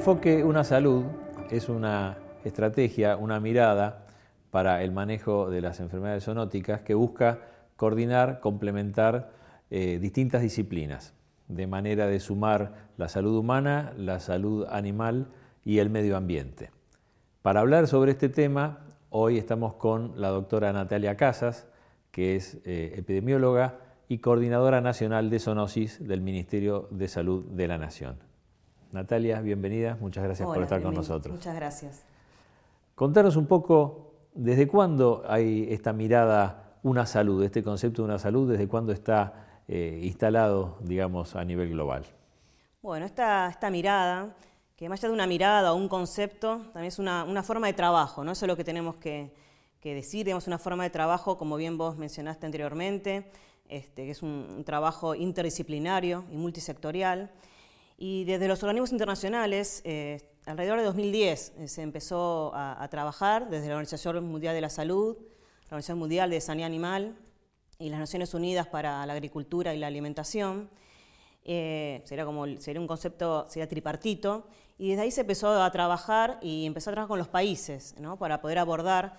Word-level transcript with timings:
enfoque 0.00 0.44
Una 0.44 0.64
Salud 0.64 1.04
es 1.50 1.68
una 1.68 2.16
estrategia, 2.42 3.18
una 3.18 3.38
mirada 3.38 4.06
para 4.50 4.82
el 4.82 4.92
manejo 4.92 5.50
de 5.50 5.60
las 5.60 5.78
enfermedades 5.78 6.24
zoonóticas 6.24 6.80
que 6.80 6.94
busca 6.94 7.40
coordinar, 7.76 8.40
complementar 8.40 9.30
eh, 9.68 9.98
distintas 10.00 10.40
disciplinas, 10.40 11.12
de 11.48 11.66
manera 11.66 12.06
de 12.06 12.18
sumar 12.18 12.88
la 12.96 13.10
salud 13.10 13.36
humana, 13.36 13.92
la 13.98 14.20
salud 14.20 14.66
animal 14.70 15.26
y 15.66 15.80
el 15.80 15.90
medio 15.90 16.16
ambiente. 16.16 16.70
Para 17.42 17.60
hablar 17.60 17.86
sobre 17.86 18.12
este 18.12 18.30
tema, 18.30 18.78
hoy 19.10 19.36
estamos 19.36 19.74
con 19.74 20.18
la 20.18 20.28
doctora 20.28 20.72
Natalia 20.72 21.18
Casas, 21.18 21.68
que 22.10 22.36
es 22.36 22.56
eh, 22.64 22.94
epidemióloga 22.96 23.80
y 24.08 24.16
coordinadora 24.16 24.80
nacional 24.80 25.28
de 25.28 25.40
zoonosis 25.40 26.08
del 26.08 26.22
Ministerio 26.22 26.88
de 26.90 27.06
Salud 27.06 27.44
de 27.50 27.68
la 27.68 27.76
Nación. 27.76 28.29
Natalia, 28.92 29.40
bienvenida, 29.40 29.96
muchas 30.00 30.24
gracias 30.24 30.46
por 30.46 30.62
estar 30.62 30.82
con 30.82 30.94
nosotros. 30.94 31.34
Muchas 31.34 31.54
gracias. 31.54 32.02
Contanos 32.94 33.36
un 33.36 33.46
poco, 33.46 34.12
¿desde 34.34 34.66
cuándo 34.66 35.22
hay 35.28 35.68
esta 35.70 35.92
mirada, 35.92 36.76
una 36.82 37.06
salud, 37.06 37.42
este 37.44 37.62
concepto 37.62 38.02
de 38.02 38.08
una 38.08 38.18
salud, 38.18 38.50
desde 38.50 38.68
cuándo 38.68 38.92
está 38.92 39.62
eh, 39.68 40.00
instalado, 40.02 40.76
digamos, 40.80 41.36
a 41.36 41.44
nivel 41.44 41.70
global? 41.70 42.04
Bueno, 42.82 43.06
esta, 43.06 43.48
esta 43.48 43.70
mirada, 43.70 44.34
que 44.74 44.88
más 44.88 44.98
allá 45.00 45.08
de 45.08 45.14
una 45.14 45.26
mirada 45.26 45.72
o 45.72 45.76
un 45.76 45.88
concepto, 45.88 46.58
también 46.72 46.86
es 46.86 46.98
una, 46.98 47.42
forma 47.42 47.68
de 47.68 47.74
trabajo, 47.74 48.24
¿no? 48.24 48.32
Eso 48.32 48.46
es 48.46 48.48
lo 48.48 48.56
que 48.56 48.64
tenemos 48.64 48.96
que, 48.96 49.32
decir, 49.82 50.24
tenemos 50.24 50.46
una 50.46 50.58
forma 50.58 50.82
de 50.82 50.90
trabajo, 50.90 51.38
como 51.38 51.56
bien 51.56 51.78
vos 51.78 51.96
mencionaste 51.96 52.46
anteriormente, 52.46 53.30
este, 53.68 54.06
que 54.06 54.10
es 54.10 54.22
un, 54.22 54.62
trabajo 54.64 55.14
interdisciplinario 55.14 56.24
y 56.32 56.36
multisectorial. 56.36 57.30
Y 58.02 58.24
desde 58.24 58.48
los 58.48 58.62
organismos 58.62 58.92
internacionales, 58.92 59.82
eh, 59.84 60.22
alrededor 60.46 60.78
de 60.78 60.86
2010 60.86 61.52
eh, 61.58 61.68
se 61.68 61.82
empezó 61.82 62.50
a, 62.54 62.88
trabajar 62.90 63.50
desde 63.50 63.68
la 63.68 63.74
Organización 63.74 64.24
Mundial 64.24 64.54
de 64.54 64.62
la 64.62 64.70
Salud, 64.70 65.18
la 65.18 65.66
Organización 65.66 65.98
Mundial 65.98 66.30
de 66.30 66.40
Sanidad 66.40 66.68
Animal 66.68 67.14
y 67.78 67.90
las 67.90 68.00
Naciones 68.00 68.32
Unidas 68.32 68.66
para 68.66 69.04
la 69.04 69.12
Agricultura 69.12 69.74
y 69.74 69.78
la 69.78 69.88
Alimentación. 69.88 70.70
Eh, 71.44 72.00
sería, 72.06 72.24
como, 72.24 72.46
sería 72.58 72.80
un 72.80 72.86
concepto, 72.86 73.44
sería 73.50 73.68
tripartito, 73.68 74.46
y 74.78 74.88
desde 74.88 75.02
ahí 75.02 75.10
se 75.10 75.20
empezó 75.20 75.62
a 75.62 75.70
trabajar 75.70 76.38
y 76.40 76.64
empezó 76.64 76.88
a 76.88 76.94
trabajar 76.94 77.08
con 77.08 77.18
los 77.18 77.28
países 77.28 77.94
¿no? 78.00 78.18
para 78.18 78.40
poder 78.40 78.60
abordar 78.60 79.18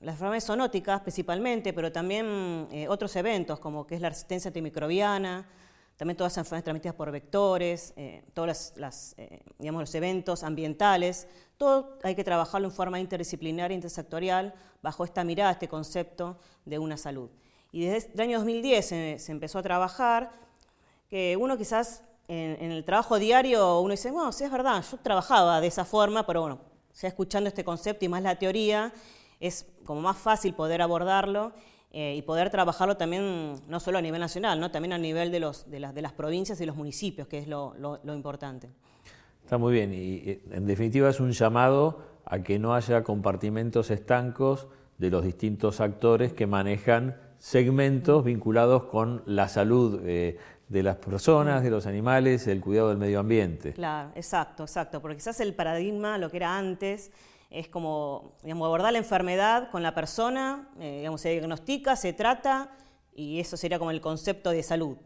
las 0.00 0.12
enfermedades 0.12 0.44
zoonóticas 0.44 1.00
principalmente, 1.00 1.72
pero 1.72 1.90
también 1.90 2.68
otros 2.88 3.16
eventos 3.16 3.58
como 3.58 3.86
que 3.86 3.94
es 3.94 4.00
la 4.00 4.10
resistencia 4.10 4.50
antimicrobiana, 4.50 5.48
también 5.96 6.16
todas 6.16 6.32
las 6.32 6.38
enfermedades 6.38 6.64
transmitidas 6.64 6.94
por 6.96 7.10
vectores, 7.10 7.92
eh, 7.96 8.24
todos 8.34 8.72
eh, 9.16 9.40
los 9.58 9.94
eventos 9.94 10.42
ambientales, 10.42 11.28
todo 11.56 11.98
hay 12.02 12.14
que 12.14 12.24
trabajarlo 12.24 12.68
en 12.68 12.74
forma 12.74 12.98
interdisciplinaria, 12.98 13.74
intersectorial, 13.74 14.54
bajo 14.82 15.04
esta 15.04 15.22
mirada, 15.22 15.52
este 15.52 15.68
concepto 15.68 16.36
de 16.64 16.78
una 16.78 16.96
salud. 16.96 17.30
Y 17.70 17.86
desde 17.86 18.12
el 18.14 18.20
año 18.20 18.38
2010 18.38 18.86
se, 18.86 19.32
empezó 19.32 19.58
a 19.58 19.62
trabajar, 19.62 20.30
que 21.08 21.36
uno 21.36 21.56
quizás 21.56 22.02
en, 22.26 22.72
el 22.72 22.84
trabajo 22.84 23.18
diario, 23.18 23.80
uno 23.80 23.92
dice, 23.92 24.10
bueno, 24.10 24.32
sí 24.32 24.44
es 24.44 24.50
verdad, 24.50 24.84
yo 24.90 24.96
trabajaba 24.98 25.60
de 25.60 25.68
esa 25.68 25.84
forma, 25.84 26.26
pero 26.26 26.40
bueno, 26.40 26.60
ya 27.00 27.08
escuchando 27.08 27.48
este 27.48 27.64
concepto 27.64 28.04
y 28.04 28.08
más 28.08 28.22
la 28.22 28.36
teoría, 28.36 28.92
es 29.38 29.66
como 29.84 30.00
más 30.00 30.16
fácil 30.16 30.54
poder 30.54 30.82
abordarlo 30.82 31.52
eh, 31.96 32.16
y 32.16 32.22
poder 32.22 32.50
trabajarlo 32.50 32.96
también 32.96 33.54
no 33.68 33.78
solo 33.78 33.98
a 33.98 34.02
nivel 34.02 34.20
nacional, 34.20 34.58
¿no? 34.58 34.72
también 34.72 34.92
a 34.92 34.98
nivel 34.98 35.30
de, 35.30 35.38
los, 35.38 35.70
de, 35.70 35.78
las, 35.78 35.94
de 35.94 36.02
las 36.02 36.12
provincias 36.12 36.60
y 36.60 36.66
los 36.66 36.74
municipios, 36.74 37.28
que 37.28 37.38
es 37.38 37.46
lo, 37.46 37.74
lo, 37.78 38.14
importante. 38.14 38.68
Está 39.44 39.58
muy 39.58 39.72
bien 39.72 39.94
y 39.94 40.40
en 40.50 40.66
definitiva 40.66 41.08
es 41.08 41.20
un 41.20 41.30
llamado 41.30 42.02
a 42.24 42.40
que 42.40 42.58
no 42.58 42.74
haya 42.74 43.04
compartimentos 43.04 43.92
estancos 43.92 44.66
de 44.98 45.08
los 45.08 45.24
distintos 45.24 45.80
actores 45.80 46.32
que 46.32 46.48
manejan 46.48 47.16
segmentos 47.38 48.24
vinculados 48.24 48.86
con 48.86 49.22
la 49.26 49.46
salud 49.46 50.00
eh, 50.04 50.36
de 50.68 50.82
las 50.82 50.96
personas, 50.96 51.62
de 51.62 51.70
los 51.70 51.86
animales, 51.86 52.48
el 52.48 52.60
cuidado 52.60 52.88
del 52.88 52.98
medio 52.98 53.20
ambiente. 53.20 53.72
Claro, 53.72 54.10
exacto, 54.16 54.64
exacto, 54.64 55.00
porque 55.00 55.18
quizás 55.18 55.38
el 55.38 55.54
paradigma, 55.54 56.18
lo 56.18 56.28
que 56.28 56.38
era 56.38 56.58
antes, 56.58 57.12
es 57.54 57.68
como 57.68 58.32
abordar 58.44 58.92
la 58.92 58.98
enfermedad 58.98 59.70
con 59.70 59.82
la 59.84 59.94
persona, 59.94 60.68
eh, 60.80 60.98
digamos, 60.98 61.20
se 61.20 61.30
diagnostica, 61.30 61.94
se 61.94 62.12
trata 62.12 62.76
y 63.14 63.38
eso 63.38 63.56
sería 63.56 63.78
como 63.78 63.92
el 63.92 64.00
concepto 64.00 64.50
de 64.50 64.62
salud. 64.64 64.96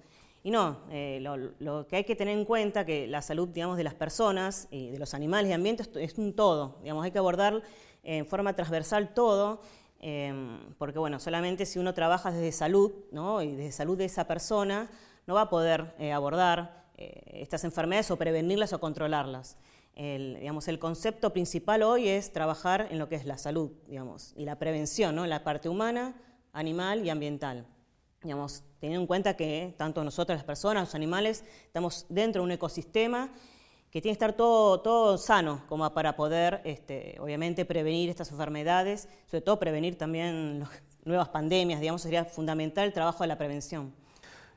Y 0.43 0.51
no, 0.51 0.79
eh, 0.91 1.21
lo, 1.21 1.87
que 1.87 1.97
hay 1.97 2.05
que 2.05 2.17
tener 2.17 2.39
en 2.39 2.47
cuenta 2.47 2.87
que 2.87 3.07
la 3.07 3.21
salud 3.21 3.49
digamos, 3.49 3.77
de 3.77 3.85
las 3.85 3.95
personas 3.95 4.67
y 4.71 4.89
de 4.89 4.99
los 4.99 5.13
animales 5.13 5.51
y 5.51 5.53
ambientes 5.53 5.91
es 5.97 6.17
un 6.17 6.35
todo, 6.35 6.79
digamos, 6.83 7.05
hay 7.05 7.11
que 7.11 7.19
abordar 7.19 7.63
en 8.03 8.25
forma 8.25 8.55
transversal 8.55 9.13
todo, 9.13 9.61
em, 10.01 10.75
porque 10.79 10.99
bueno, 10.99 11.21
solamente 11.21 11.67
si 11.67 11.79
uno 11.79 11.93
trabaja 11.93 12.31
desde 12.31 12.53
salud 12.53 12.93
¿no? 13.13 13.43
y 13.43 13.53
desde 13.53 13.73
salud 13.73 13.99
de 13.99 14.07
esa 14.07 14.27
persona, 14.27 14.91
no 15.27 15.35
va 15.35 15.43
a 15.43 15.51
poder 15.51 15.95
eh, 15.99 16.13
abordar 16.13 16.79
estas 16.97 17.63
enfermedades 17.63 18.11
o 18.11 18.17
prevenirlas 18.17 18.73
o 18.73 18.81
controlarlas 18.81 19.57
el, 19.99 20.37
digamos, 20.39 20.69
el 20.69 20.79
concepto 20.79 21.33
principal 21.33 21.83
hoy 21.83 22.09
es 22.09 22.33
trabajar 22.33 22.87
en 22.91 22.99
lo 22.99 23.09
que 23.09 23.17
es 23.17 23.27
la 23.27 23.37
salud 23.37 23.73
digamos, 23.87 24.33
y 24.37 24.45
la 24.45 24.57
prevención, 24.57 25.15
¿no? 25.17 25.27
la 25.27 25.43
parte 25.43 25.69
humana, 25.69 26.15
animal 26.53 27.05
y 27.05 27.11
ambiental. 27.11 27.67
Digamos, 28.23 28.63
teniendo 28.81 29.03
en 29.03 29.07
cuenta 29.07 29.37
que 29.37 29.75
tanto 29.77 30.03
nosotros, 30.05 30.39
las 30.39 30.45
personas, 30.45 30.85
los 30.85 30.95
animales, 30.95 31.45
estamos 31.67 32.07
dentro 32.09 32.43
de 32.43 32.47
un 32.47 32.53
ecosistema 32.53 33.31
que 33.91 34.01
tiene 34.01 34.17
que 34.17 34.25
estar 34.25 34.35
todo, 34.35 34.81
todo 34.81 35.19
sano 35.19 35.63
como 35.69 35.93
para 35.93 36.15
poder, 36.15 36.61
este, 36.65 37.17
obviamente, 37.21 37.65
prevenir 37.65 38.09
estas 38.09 38.31
enfermedades, 38.31 39.09
sobre 39.27 39.41
todo 39.41 39.59
prevenir 39.59 39.99
también 39.99 40.65
nuevas 41.05 41.29
pandemias, 41.29 41.81
digamos, 41.81 42.03
sería 42.03 42.25
fundamental 42.25 42.87
el 42.87 42.93
trabajo 42.93 43.25
de 43.25 43.29
la 43.29 43.39
prevención. 43.39 43.93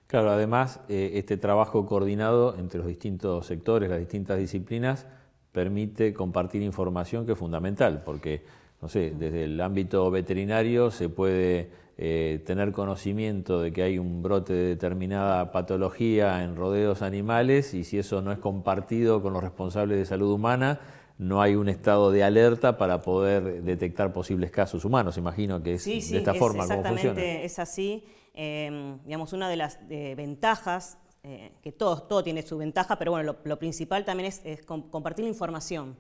Claro, 0.06 0.30
además, 0.30 0.82
eh, 0.90 1.12
este 1.16 1.38
trabajo 1.38 1.86
coordinado 1.86 2.56
entre 2.58 2.80
los 2.80 2.88
distintos 2.88 3.48
sectores, 3.48 3.90
las 3.90 4.00
distintas 4.00 4.38
disciplinas, 4.38 5.08
permite 5.52 6.14
compartir 6.14 6.62
información 6.62 7.26
que 7.26 7.34
es 7.34 7.38
fundamental, 7.38 8.04
porque, 8.04 8.44
no 8.82 8.88
sé, 8.88 9.12
desde 9.18 9.46
el 9.46 9.60
ámbito 9.60 10.10
veterinario 10.10 10.92
se 10.92 11.10
puede 11.10 11.70
eh, 11.98 12.42
tener 12.46 12.72
conocimiento 12.72 13.62
de 13.62 13.72
que 13.72 13.84
hay 13.84 14.00
un 14.00 14.24
brote 14.24 14.54
de 14.54 14.64
determinada 14.70 15.52
patología 15.52 16.44
en 16.44 16.56
rodeos 16.56 17.02
animales 17.02 17.74
y 17.74 17.84
si 17.84 18.00
eso 18.00 18.22
no 18.22 18.32
es 18.32 18.40
compartido 18.40 19.22
con 19.22 19.34
los 19.34 19.44
responsables 19.44 19.98
de 19.98 20.06
salud 20.06 20.32
humana, 20.32 20.80
no 21.18 21.42
hay 21.42 21.54
un 21.54 21.70
estado 21.70 22.10
de 22.10 22.24
alerta 22.24 22.78
para 22.78 23.02
poder 23.02 23.62
detectar 23.62 24.14
posibles 24.14 24.50
casos 24.50 24.86
humanos. 24.86 25.18
Imagino 25.18 25.62
que 25.62 25.74
es 25.74 25.86
de 25.86 26.18
esta 26.18 26.34
forma 26.34 26.68
como 26.68 26.84
funciona. 26.84 27.22
Es 27.22 27.60
así. 27.60 28.04
Eh, 28.34 28.98
digamos, 29.06 29.34
una 29.34 29.50
de 29.50 29.58
las 29.58 29.78
ventajas 29.88 30.98
eh, 31.24 31.52
que 31.62 31.72
todo, 31.72 32.02
todo 32.02 32.24
tiene 32.24 32.42
su 32.42 32.58
ventaja, 32.58 32.98
pero 32.98 33.12
bueno, 33.12 33.36
lo, 33.44 33.60
principal 33.60 34.04
también 34.04 34.34
es, 34.44 34.64
compartir 34.64 35.24
la 35.24 35.30
información. 35.30 35.96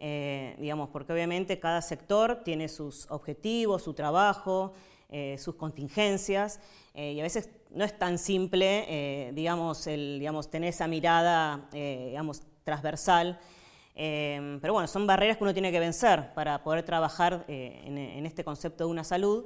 Eh, 0.00 0.56
digamos, 0.58 0.88
porque 0.88 1.12
obviamente 1.12 1.60
cada 1.60 1.80
sector 1.80 2.42
tiene 2.42 2.68
sus 2.68 3.08
objetivos, 3.10 3.82
su 3.82 3.94
trabajo, 3.94 4.72
eh, 5.08 5.36
sus 5.38 5.54
contingencias, 5.54 6.60
y 6.94 7.20
a 7.20 7.22
veces 7.22 7.50
no 7.70 7.84
es 7.84 7.96
tan 7.98 8.18
simple, 8.18 9.30
digamos, 9.34 9.86
el, 9.86 10.18
digamos, 10.18 10.50
tener 10.50 10.70
esa 10.70 10.88
mirada, 10.88 11.68
digamos, 11.70 12.40
transversal. 12.64 13.38
pero 13.94 14.72
bueno, 14.72 14.88
son 14.88 15.06
barreras 15.06 15.36
que 15.36 15.44
uno 15.44 15.52
tiene 15.52 15.70
que 15.70 15.78
vencer 15.78 16.32
para 16.32 16.62
poder 16.64 16.84
trabajar 16.86 17.44
en, 17.48 17.98
en, 17.98 18.24
este 18.24 18.44
concepto 18.44 18.84
de 18.84 18.90
una 18.90 19.04
salud. 19.04 19.44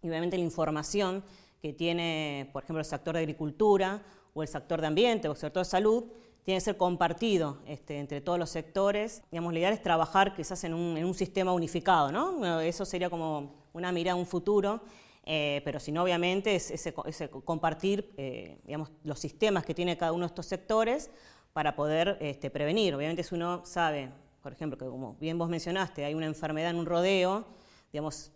Y 0.00 0.08
obviamente 0.08 0.38
la 0.38 0.44
información 0.44 1.24
que 1.60 1.72
tiene, 1.72 2.48
por 2.52 2.62
ejemplo, 2.62 2.78
el 2.78 2.84
sector 2.84 3.14
de 3.14 3.20
agricultura 3.22 4.04
o 4.36 4.42
el 4.42 4.48
sector 4.48 4.80
de 4.82 4.86
ambiente 4.86 5.28
o 5.28 5.32
el 5.32 5.38
sector 5.38 5.64
de 5.64 5.70
salud, 5.70 6.04
tiene 6.44 6.58
que 6.58 6.64
ser 6.64 6.76
compartido 6.76 7.58
este, 7.66 7.98
entre 7.98 8.20
todos 8.20 8.38
los 8.38 8.50
sectores. 8.50 9.22
Digamos, 9.32 9.52
la 9.52 9.58
idea 9.60 9.70
es 9.70 9.82
trabajar 9.82 10.34
quizás 10.34 10.62
en 10.64 10.74
un, 10.74 10.96
en 10.96 11.06
un 11.06 11.14
sistema 11.14 11.52
unificado, 11.52 12.12
¿no? 12.12 12.60
Eso 12.60 12.84
sería 12.84 13.08
como 13.10 13.54
una 13.72 13.90
mirada 13.92 14.12
a 14.12 14.20
un 14.20 14.26
futuro, 14.26 14.82
eh, 15.24 15.62
pero 15.64 15.80
si 15.80 15.90
no, 15.90 16.02
obviamente, 16.02 16.54
es 16.54 16.70
ese, 16.70 16.92
compartir 17.30 18.12
eh, 18.16 18.58
digamos, 18.64 18.92
los 19.02 19.18
sistemas 19.18 19.64
que 19.64 19.74
tiene 19.74 19.96
cada 19.96 20.12
uno 20.12 20.24
de 20.24 20.28
estos 20.28 20.46
sectores 20.46 21.10
para 21.52 21.74
poder 21.74 22.18
este, 22.20 22.50
prevenir. 22.50 22.94
Obviamente, 22.94 23.24
si 23.24 23.34
uno 23.34 23.64
sabe, 23.64 24.10
por 24.42 24.52
ejemplo, 24.52 24.78
que 24.78 24.84
como 24.84 25.14
bien 25.14 25.38
vos 25.38 25.48
mencionaste, 25.48 26.04
hay 26.04 26.14
una 26.14 26.26
enfermedad 26.26 26.70
en 26.70 26.76
un 26.76 26.86
rodeo, 26.86 27.46
digamos, 27.90 28.30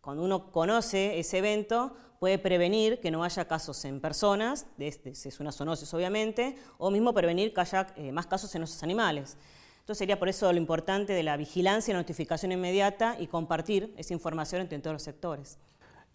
cuando 0.00 0.24
uno 0.24 0.50
conoce 0.50 1.18
ese 1.18 1.38
evento, 1.38 1.94
puede 2.18 2.38
prevenir 2.38 3.00
que 3.00 3.10
no 3.10 3.24
haya 3.24 3.46
casos 3.46 3.84
en 3.84 4.00
personas, 4.00 4.66
es 4.78 5.40
una 5.40 5.52
zoonosis 5.52 5.92
obviamente, 5.94 6.56
o 6.78 6.90
mismo 6.90 7.12
prevenir 7.12 7.52
que 7.52 7.60
haya 7.60 7.86
eh, 7.96 8.12
más 8.12 8.26
casos 8.26 8.54
en 8.54 8.62
esos 8.62 8.82
animales. 8.82 9.36
Entonces 9.80 9.98
sería 9.98 10.18
por 10.18 10.28
eso 10.28 10.52
lo 10.52 10.58
importante 10.58 11.12
de 11.12 11.22
la 11.22 11.36
vigilancia 11.36 11.92
y 11.92 11.96
notificación 11.96 12.50
inmediata 12.52 13.16
y 13.20 13.28
compartir 13.28 13.94
esa 13.96 14.14
información 14.14 14.62
entre 14.62 14.78
todos 14.80 14.94
los 14.94 15.02
sectores. 15.02 15.58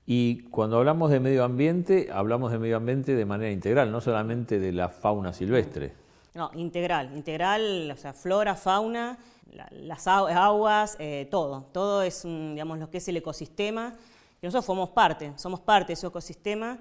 Y 0.05 0.41
cuando 0.49 0.77
hablamos 0.77 1.11
de 1.11 1.19
medio 1.19 1.43
ambiente, 1.43 2.09
hablamos 2.11 2.51
de 2.51 2.59
medio 2.59 2.77
ambiente 2.77 3.15
de 3.15 3.25
manera 3.25 3.51
integral, 3.51 3.91
no 3.91 4.01
solamente 4.01 4.59
de 4.59 4.73
la 4.73 4.89
fauna 4.89 5.31
silvestre. 5.31 5.93
No, 6.33 6.49
integral, 6.55 7.15
integral, 7.15 7.91
o 7.91 7.97
sea, 7.97 8.13
flora, 8.13 8.55
fauna, 8.55 9.17
las 9.71 10.07
aguas, 10.07 10.95
eh, 10.99 11.27
todo. 11.29 11.67
Todo 11.71 12.01
es, 12.03 12.23
digamos, 12.23 12.79
lo 12.79 12.89
que 12.89 12.97
es 12.97 13.07
el 13.07 13.17
ecosistema. 13.17 13.95
Y 14.41 14.45
nosotros 14.47 14.65
formamos 14.65 14.89
parte, 14.89 15.33
somos 15.35 15.59
parte 15.59 15.87
de 15.87 15.93
ese 15.93 16.07
ecosistema. 16.07 16.79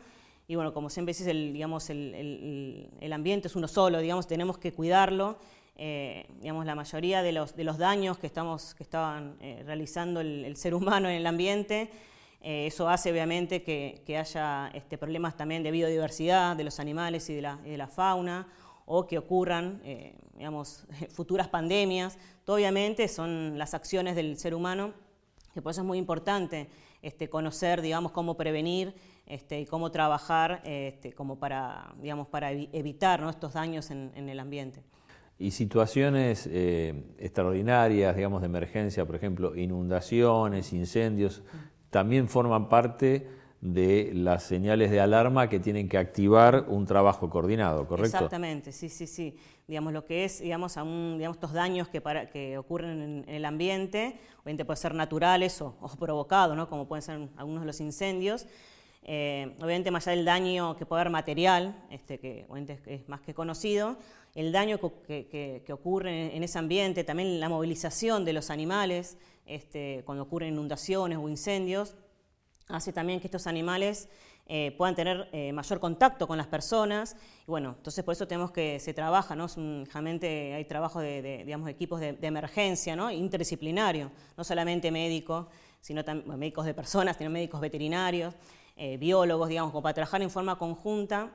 Y 0.48 0.54
bueno, 0.54 0.72
como 0.72 0.88
siempre 0.90 1.10
dices, 1.10 1.26
el, 1.26 1.52
digamos, 1.52 1.90
el, 1.90 2.88
el, 2.98 3.12
ambiente 3.12 3.48
es 3.48 3.56
uno 3.56 3.68
solo, 3.68 3.98
digamos, 3.98 4.26
tenemos 4.26 4.58
que 4.58 4.72
cuidarlo. 4.72 5.38
Eh, 5.76 6.26
digamos, 6.40 6.66
la 6.66 6.74
mayoría 6.74 7.22
de 7.22 7.32
los, 7.32 7.54
de 7.54 7.64
los 7.64 7.78
daños 7.78 8.18
que, 8.18 8.26
estamos, 8.26 8.74
que 8.74 8.82
estaban 8.82 9.36
eh, 9.40 9.62
realizando 9.64 10.20
el, 10.20 10.56
ser 10.56 10.74
humano 10.74 11.08
en 11.08 11.16
el 11.16 11.26
ambiente, 11.26 11.90
eso 12.42 12.88
hace 12.88 13.12
obviamente 13.12 13.62
que, 13.62 14.02
que 14.06 14.16
haya 14.16 14.70
este, 14.72 14.96
problemas 14.96 15.36
también 15.36 15.62
de 15.62 15.70
biodiversidad 15.70 16.56
de 16.56 16.64
los 16.64 16.80
animales 16.80 17.28
y 17.28 17.34
de 17.34 17.42
la, 17.42 17.58
y 17.66 17.70
de 17.70 17.76
la 17.76 17.86
fauna 17.86 18.48
o 18.92 19.06
que 19.06 19.18
ocurran, 19.18 19.80
eh, 19.84 20.16
digamos, 20.34 20.84
futuras 21.10 21.46
pandemias. 21.46 22.18
Todo 22.44 22.56
obviamente 22.56 23.06
son 23.06 23.56
las 23.56 23.72
acciones 23.72 24.16
del 24.16 24.36
ser 24.36 24.52
humano, 24.52 24.92
que 25.54 25.62
por 25.62 25.70
eso 25.70 25.82
es 25.82 25.86
muy 25.86 25.96
importante 25.96 26.68
este, 27.02 27.28
conocer, 27.28 27.80
digamos, 27.82 28.12
cómo 28.12 28.36
prevenir 28.36 28.94
este, 29.26 29.60
y 29.60 29.66
cómo 29.66 29.90
trabajar 29.90 30.60
este, 30.64 31.12
como 31.12 31.38
para, 31.38 31.94
digamos, 32.00 32.28
para 32.28 32.52
evitar 32.52 33.22
estos 33.28 33.54
daños 33.54 33.90
en, 33.90 34.28
el 34.28 34.40
ambiente. 34.40 34.82
Y 35.38 35.52
situaciones 35.52 36.46
eh, 36.50 37.14
extraordinarias, 37.18 38.14
digamos, 38.14 38.42
de 38.42 38.46
emergencia, 38.46 39.06
por 39.06 39.16
ejemplo, 39.16 39.56
inundaciones, 39.56 40.72
incendios, 40.72 41.42
también 41.88 42.28
forman 42.28 42.68
parte 42.68 43.39
de 43.60 44.12
las 44.14 44.44
señales 44.44 44.90
de 44.90 45.00
alarma 45.00 45.48
que 45.48 45.60
tienen 45.60 45.88
que 45.88 45.98
activar 45.98 46.64
un 46.68 46.86
trabajo 46.86 47.28
coordinado, 47.28 47.86
¿correcto? 47.86 48.16
Exactamente, 48.16 48.72
sí, 48.72 48.88
sí, 48.88 49.06
sí. 49.06 49.36
Digamos, 49.68 49.92
lo 49.92 50.04
que 50.06 50.24
es, 50.24 50.40
digamos, 50.40 50.74
digamos 50.74 51.36
estos 51.36 51.52
daños 51.52 51.88
que, 51.88 52.00
para, 52.00 52.30
que 52.30 52.56
ocurren 52.56 53.24
en, 53.26 53.28
el 53.28 53.44
ambiente, 53.44 54.18
obviamente 54.42 54.64
pueden 54.64 54.80
ser 54.80 54.94
naturales 54.94 55.60
o, 55.60 55.74
provocados, 55.98 56.56
¿no? 56.56 56.68
como 56.70 56.88
pueden 56.88 57.02
ser 57.02 57.28
algunos 57.36 57.62
de 57.62 57.66
los 57.66 57.80
incendios. 57.80 58.46
Eh, 59.02 59.54
obviamente, 59.58 59.90
más 59.90 60.06
allá 60.06 60.16
del 60.16 60.24
daño 60.24 60.76
que 60.76 60.86
puede 60.86 61.02
haber 61.02 61.12
material, 61.12 61.84
este, 61.90 62.18
que 62.18 62.46
obviamente 62.48 62.80
es, 62.86 63.08
más 63.08 63.20
que 63.20 63.34
conocido, 63.34 63.98
el 64.34 64.52
daño 64.52 64.78
que, 65.06 65.26
que, 65.66 65.72
ocurre 65.72 66.34
en 66.34 66.42
ese 66.42 66.58
ambiente, 66.58 67.04
también 67.04 67.40
la 67.40 67.48
movilización 67.48 68.24
de 68.24 68.32
los 68.32 68.48
animales, 68.48 69.18
este, 69.44 70.02
cuando 70.06 70.24
ocurren 70.24 70.54
inundaciones 70.54 71.18
o 71.18 71.28
incendios, 71.28 71.96
hace 72.70 72.92
también 72.92 73.20
que 73.20 73.26
estos 73.26 73.46
animales 73.46 74.08
eh, 74.52 74.74
puedan 74.76 74.96
tener 74.96 75.28
eh, 75.30 75.52
mayor 75.52 75.78
contacto 75.78 76.26
con 76.26 76.36
las 76.36 76.48
personas. 76.48 77.14
Y 77.46 77.50
bueno, 77.50 77.74
entonces 77.76 78.02
por 78.02 78.14
eso 78.14 78.26
tenemos 78.26 78.50
que, 78.50 78.80
se 78.80 78.92
trabaja, 78.92 79.36
¿no? 79.36 79.46
realmente 79.92 80.54
hay 80.54 80.64
trabajo 80.64 80.98
de, 80.98 81.44
digamos, 81.44 81.70
equipos 81.70 82.00
de, 82.00 82.18
emergencia, 82.20 82.96
¿no? 82.96 83.12
Interdisciplinario, 83.12 84.10
no 84.36 84.42
solamente 84.42 84.90
médicos, 84.90 85.46
sino 85.80 86.04
también 86.04 86.36
médicos 86.36 86.66
de 86.66 86.74
personas, 86.74 87.16
sino 87.16 87.30
médicos 87.30 87.60
veterinarios, 87.60 88.34
eh, 88.76 88.96
biólogos, 88.96 89.48
digamos, 89.48 89.70
como 89.70 89.82
para 89.82 89.94
trabajar 89.94 90.20
en 90.20 90.30
forma 90.30 90.58
conjunta 90.58 91.30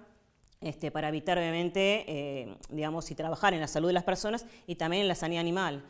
este, 0.60 0.92
para 0.92 1.08
evitar, 1.08 1.38
obviamente, 1.38 2.58
digamos, 2.70 3.10
y 3.12 3.16
trabajar 3.16 3.54
en 3.54 3.62
la 3.62 3.68
salud 3.68 3.88
de 3.88 3.94
las 3.94 4.04
personas 4.04 4.46
y 4.68 4.76
también 4.76 5.04
en 5.04 5.08
la 5.08 5.16
sanidad 5.16 5.40
animal, 5.40 5.86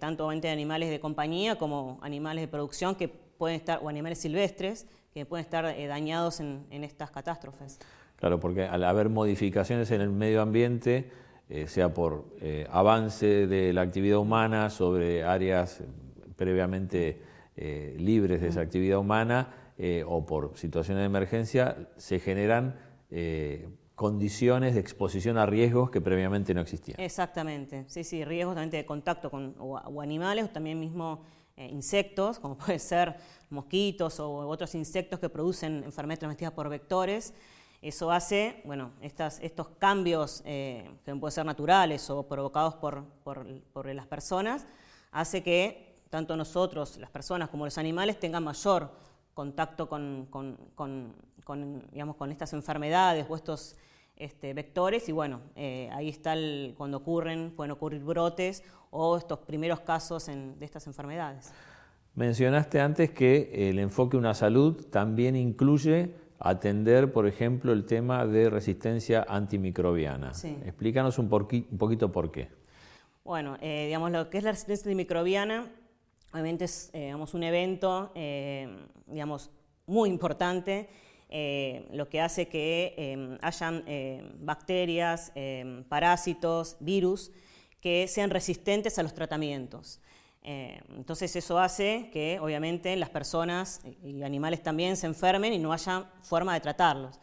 tanto 0.00 0.26
obviamente 0.26 0.48
de 0.48 0.52
animales 0.52 0.90
de 0.90 0.98
compañía 0.98 1.56
como 1.56 2.00
animales 2.02 2.42
de 2.42 2.48
producción 2.48 2.96
que 2.96 3.29
pueden 3.40 3.56
estar, 3.56 3.80
o 3.82 3.88
animales 3.88 4.18
silvestres, 4.18 4.86
que 5.14 5.24
pueden 5.24 5.46
estar 5.46 5.64
eh, 5.64 5.86
dañados 5.86 6.40
en, 6.40 6.66
estas 6.84 7.10
catástrofes. 7.10 7.78
Claro, 8.16 8.38
porque 8.38 8.64
al 8.64 8.84
haber 8.84 9.08
modificaciones 9.08 9.90
en 9.92 10.02
el 10.02 10.10
medio 10.10 10.42
ambiente, 10.42 11.10
eh, 11.48 11.66
sea 11.66 11.94
por 11.94 12.26
eh, 12.42 12.66
avance 12.70 13.46
de 13.46 13.72
la 13.72 13.80
actividad 13.80 14.18
humana 14.18 14.68
sobre 14.68 15.24
áreas 15.24 15.80
previamente 16.36 17.22
libres 17.96 18.40
de 18.40 18.48
esa 18.48 18.62
actividad 18.62 18.98
humana 18.98 19.48
o 20.06 20.24
por 20.24 20.56
situaciones 20.56 21.02
de 21.02 21.06
emergencia, 21.06 21.76
se 21.98 22.18
generan 22.18 22.74
condiciones 24.00 24.72
de 24.72 24.80
exposición 24.80 25.36
a 25.36 25.44
riesgos 25.44 25.90
que 25.90 26.00
previamente 26.00 26.54
no 26.54 26.62
existían. 26.62 26.98
Exactamente, 26.98 27.84
sí, 27.86 28.02
sí, 28.02 28.24
riesgos 28.24 28.54
también 28.54 28.70
de 28.70 28.86
contacto 28.86 29.30
con 29.30 29.54
o, 29.58 30.00
animales 30.00 30.46
o 30.46 30.48
también 30.48 30.80
mismo 30.80 31.20
eh, 31.60 31.68
insectos, 31.70 32.38
como 32.38 32.56
pueden 32.58 32.80
ser 32.80 33.16
mosquitos 33.50 34.18
o 34.18 34.48
otros 34.48 34.74
insectos 34.74 35.20
que 35.20 35.28
producen 35.28 35.84
enfermedades 35.84 36.20
transmitidas 36.20 36.54
por 36.54 36.70
vectores. 36.70 37.34
Eso 37.82 38.10
hace, 38.10 38.62
bueno, 38.64 38.92
estos 39.02 39.68
cambios 39.78 40.42
eh, 40.46 40.90
que 41.04 41.14
pueden 41.16 41.32
ser 41.32 41.44
naturales 41.44 42.08
o 42.08 42.22
provocados 42.22 42.76
por, 42.76 43.04
las 43.94 44.06
personas, 44.06 44.66
hace 45.12 45.42
que 45.42 45.98
tanto 46.08 46.34
nosotros, 46.34 46.96
las 46.96 47.10
personas, 47.10 47.50
como 47.50 47.66
los 47.66 47.76
animales 47.76 48.18
tengan 48.18 48.42
mayor 48.42 48.90
contacto 49.34 49.86
con, 49.86 50.28
con, 50.30 51.14
estas 52.30 52.54
enfermedades 52.54 53.26
o 53.28 53.36
estos 53.36 53.76
este, 54.16 54.54
vectores 54.54 55.08
y 55.10 55.12
bueno, 55.12 55.40
eh, 55.56 55.90
ahí 55.92 56.08
está 56.08 56.34
cuando 56.76 56.98
ocurren, 56.98 57.50
pueden 57.50 57.70
ocurrir 57.70 58.02
brotes 58.02 58.62
o 58.90 59.16
estos 59.16 59.38
primeros 59.40 59.80
casos 59.80 60.26
de 60.26 60.64
estas 60.64 60.86
enfermedades. 60.86 61.52
Mencionaste 62.14 62.80
antes 62.80 63.10
que 63.10 63.70
el 63.70 63.78
enfoque 63.78 64.16
Una 64.16 64.34
Salud 64.34 64.86
también 64.86 65.36
incluye 65.36 66.14
atender, 66.38 67.12
por 67.12 67.26
ejemplo, 67.26 67.72
el 67.72 67.84
tema 67.84 68.26
de 68.26 68.50
resistencia 68.50 69.24
antimicrobiana. 69.28 70.32
Explícanos 70.64 71.18
un, 71.18 71.28
poquito 71.28 72.10
por 72.10 72.30
qué. 72.30 72.48
Bueno, 73.24 73.56
eh, 73.60 73.86
digamos, 73.86 74.10
lo 74.10 74.28
que 74.28 74.38
es 74.38 74.44
la 74.44 74.50
resistencia 74.50 74.88
antimicrobiana, 74.88 75.70
obviamente 76.32 76.64
es 76.64 76.90
eh, 76.92 77.04
digamos, 77.04 77.34
un 77.34 77.42
evento 77.42 78.12
digamos, 79.06 79.50
muy 79.86 80.08
importante 80.08 80.88
eh, 81.32 81.86
lo 81.92 82.08
que 82.08 82.20
hace 82.20 82.48
que 82.48 82.92
eh, 82.96 83.38
hayan 83.40 83.84
eh, 83.86 84.32
bacterias, 84.40 85.32
parásitos, 85.88 86.76
virus 86.80 87.30
que 87.80 88.06
sean 88.08 88.30
resistentes 88.30 88.98
a 88.98 89.02
los 89.02 89.14
tratamientos. 89.14 90.00
entonces 90.42 91.36
eso 91.36 91.58
hace 91.58 92.08
que 92.12 92.38
obviamente 92.40 92.96
las 92.96 93.10
personas 93.10 93.82
y 94.02 94.22
animales 94.22 94.62
también 94.62 94.96
se 94.96 95.06
enfermen 95.06 95.52
y 95.52 95.58
no 95.58 95.72
haya 95.72 96.10
forma 96.22 96.54
de 96.54 96.60
tratarlos. 96.60 97.20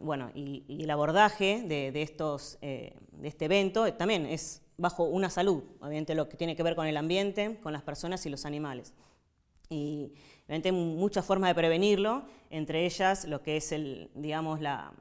bueno, 0.00 0.30
y, 0.34 0.64
el 0.68 0.90
abordaje 0.90 1.62
de, 1.66 2.02
estos, 2.02 2.58
de 2.60 2.94
este 3.22 3.44
evento 3.46 3.92
también 3.94 4.26
es 4.26 4.62
bajo 4.76 5.04
una 5.04 5.30
salud, 5.30 5.62
obviamente 5.80 6.14
lo 6.14 6.28
que 6.28 6.36
tiene 6.36 6.56
que 6.56 6.62
ver 6.62 6.74
con 6.74 6.86
el 6.86 6.96
ambiente, 6.96 7.58
con 7.62 7.72
las 7.72 7.82
personas 7.82 8.24
y 8.26 8.30
los 8.30 8.44
animales. 8.44 8.94
Y 9.70 10.12
obviamente 10.46 10.72
muchas 10.72 11.24
formas 11.24 11.50
de 11.50 11.54
prevenirlo, 11.54 12.24
entre 12.50 12.84
ellas 12.84 13.24
lo 13.24 13.42
que 13.42 13.56
es 13.56 13.72
el, 13.72 14.10
digamos, 14.14 14.60
la, 14.60 14.92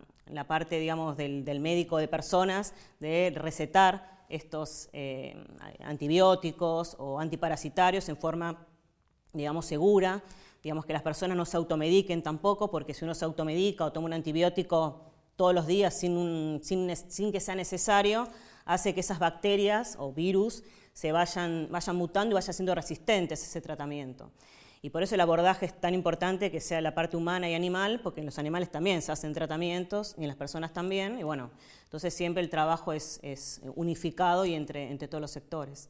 parte 0.48 0.80
digamos, 0.80 1.18
del, 1.18 1.60
médico 1.60 1.98
de 1.98 2.08
personas, 2.08 2.74
de 3.00 3.34
recetar 3.36 4.13
estos 4.30 4.90
eh, 4.94 5.36
antibióticos 5.80 6.96
o 7.00 7.20
antiparasitarios 7.20 8.10
en 8.10 8.18
forma 8.18 8.68
digamos, 9.34 9.66
segura, 9.66 10.24
digamos 10.62 10.86
que 10.86 10.94
las 10.94 11.02
personas 11.02 11.36
no 11.36 11.46
se 11.46 11.58
automediquen 11.58 12.22
tampoco, 12.22 12.70
porque 12.70 12.94
si 12.94 13.04
uno 13.04 13.16
se 13.16 13.26
automedica 13.26 13.86
o 13.86 13.92
toma 13.92 14.06
un 14.06 14.14
antibiótico 14.14 15.02
todos 15.36 15.54
los 15.54 15.68
días 15.68 15.98
sin, 15.98 16.62
sin, 16.64 16.96
sin 16.96 17.32
que 17.32 17.40
sea 17.40 17.56
necesario, 17.56 18.28
hace 18.64 18.94
que 18.94 19.00
esas 19.00 19.20
bacterias 19.20 19.96
o 20.00 20.14
virus 20.14 20.64
se 20.94 21.12
vayan, 21.12 21.68
vayan 21.72 21.96
mutando 21.96 22.34
y 22.34 22.36
vayan 22.36 22.54
siendo 22.54 22.76
resistentes 22.76 23.42
a 23.42 23.46
ese 23.46 23.62
tratamiento. 23.62 24.32
Y 24.86 24.90
por 24.90 25.02
eso 25.02 25.16
el 25.16 25.22
abordaje 25.22 25.66
es 25.66 25.74
tan 25.80 25.94
importante 25.94 26.52
que 26.52 26.60
sea 26.60 26.82
la 26.82 26.94
parte 26.94 27.16
humana 27.16 27.50
y 27.50 27.54
animal, 27.54 28.02
porque 28.04 28.20
en 28.20 28.26
los 28.26 28.38
animales 28.38 28.70
también 28.70 29.02
se 29.02 29.14
hacen 29.14 29.34
tratamientos 29.34 30.14
y 30.18 30.24
en 30.24 30.28
las 30.28 30.36
personas 30.36 30.74
también. 30.74 31.18
Y 31.18 31.24
bueno, 31.24 31.52
entonces 31.86 32.14
siempre 32.14 32.44
el 32.44 32.50
trabajo 32.50 32.92
es, 32.92 33.62
unificado 33.76 34.46
y 34.46 34.54
entre, 34.54 34.92
entre 34.92 35.08
todos 35.08 35.22
los 35.22 35.32
sectores. 35.32 35.90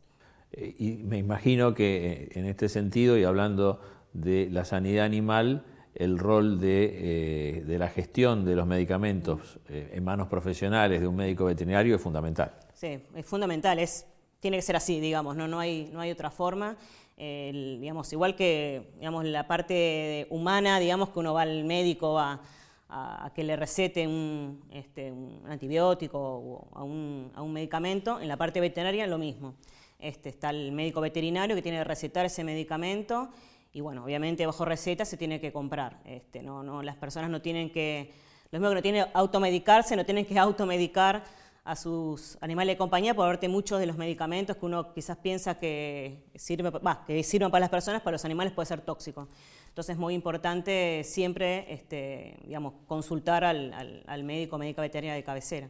Eh, 0.51 0.75
y 0.77 0.91
me 0.97 1.17
imagino 1.17 1.73
que 1.73 2.05
eh, 2.05 2.39
en 2.39 2.45
este 2.45 2.69
sentido, 2.69 3.17
y 3.17 3.23
hablando 3.23 3.81
de 4.13 4.47
la 4.51 4.63
sanidad 4.63 5.05
animal, 5.05 5.65
el 5.95 6.19
rol 6.19 6.59
de, 6.59 7.57
eh, 7.57 7.61
de 7.63 7.79
la 7.79 7.89
gestión 7.89 8.45
de 8.45 8.55
los 8.55 8.67
medicamentos 8.67 9.59
en 9.69 10.03
manos 10.03 10.27
profesionales 10.27 11.01
de 11.01 11.07
un 11.07 11.15
médico 11.15 11.45
veterinario 11.45 11.95
es 11.95 12.01
fundamental. 12.01 12.53
Sí, 12.75 13.03
es 13.15 13.25
fundamental, 13.25 13.79
es 13.79 14.05
tiene 14.43 14.57
que 14.57 14.61
ser 14.61 14.75
así, 14.75 14.99
digamos, 14.99 15.37
no, 15.37 15.47
no, 15.47 15.57
hay, 15.57 15.89
no 15.93 16.01
hay 16.01 16.11
otra 16.11 16.29
forma. 16.29 16.75
Digamos, 17.17 18.11
igual 18.11 18.35
que 18.35 18.91
digamos, 18.97 19.25
la 19.25 19.47
parte 19.47 20.27
humana, 20.29 20.79
digamos 20.79 21.09
que 21.09 21.19
uno 21.19 21.33
va 21.33 21.43
al 21.43 21.63
médico 21.63 22.19
a, 22.19 22.41
a, 22.89 23.31
que 23.33 23.43
le 23.43 23.55
recete 23.55 24.07
un, 24.07 24.63
este, 24.71 25.11
un 25.11 25.41
antibiótico 25.47 26.19
o 26.19 26.67
a 26.73 26.83
un, 26.83 27.31
a 27.35 27.41
un, 27.41 27.51
medicamento, 27.51 28.19
en 28.19 28.27
la 28.27 28.37
parte 28.37 28.59
veterinaria 28.59 29.07
lo 29.07 29.17
mismo. 29.17 29.55
Este, 29.99 30.29
está 30.29 30.49
el 30.49 30.71
médico 30.71 31.01
veterinario 31.01 31.55
que 31.55 31.61
tiene 31.61 31.79
que 31.79 31.83
recetar 31.85 32.25
ese 32.25 32.43
medicamento 32.43 33.29
y 33.71 33.81
bueno, 33.81 34.03
obviamente 34.03 34.45
bajo 34.45 34.65
receta 34.65 35.05
se 35.05 35.17
tiene 35.17 35.39
que 35.39 35.51
comprar. 35.51 35.99
Este, 36.05 36.43
no, 36.43 36.61
no, 36.61 36.83
las 36.83 36.95
personas 36.95 37.29
no 37.29 37.41
tienen 37.41 37.71
que, 37.71 38.11
los 38.51 38.61
médicos 38.61 38.75
no 38.75 38.81
tienen 38.81 39.05
que 39.05 39.11
automedicarse, 39.13 39.95
no 39.95 40.05
tienen 40.05 40.25
que 40.25 40.37
automedicar 40.37 41.23
a 41.65 41.75
sus 41.75 42.37
animales 42.41 42.73
de 42.73 42.77
compañía, 42.77 43.13
por 43.13 43.27
verte 43.27 43.47
muchos 43.47 43.79
de 43.79 43.85
los 43.85 43.97
medicamentos 43.97 44.57
que 44.57 44.65
uno 44.65 44.93
quizás 44.93 45.17
piensa 45.17 45.57
que 45.57 46.25
sirve, 46.35 46.71
que 47.07 47.23
sirven 47.23 47.51
para 47.51 47.61
las 47.61 47.69
personas, 47.69 48.01
para 48.01 48.15
los 48.15 48.25
animales 48.25 48.51
puede 48.53 48.65
ser 48.65 48.81
tóxico. 48.81 49.29
Entonces 49.69 49.95
es 49.95 49.99
muy 49.99 50.13
importante 50.13 51.01
siempre 51.03 51.73
este, 51.73 52.37
digamos, 52.45 52.73
consultar 52.85 53.43
al, 53.43 54.03
al, 54.05 54.23
médico 54.23 54.57
o 54.57 54.59
médica 54.59 54.81
veterinaria 54.81 55.15
de 55.15 55.23
cabecera. 55.23 55.69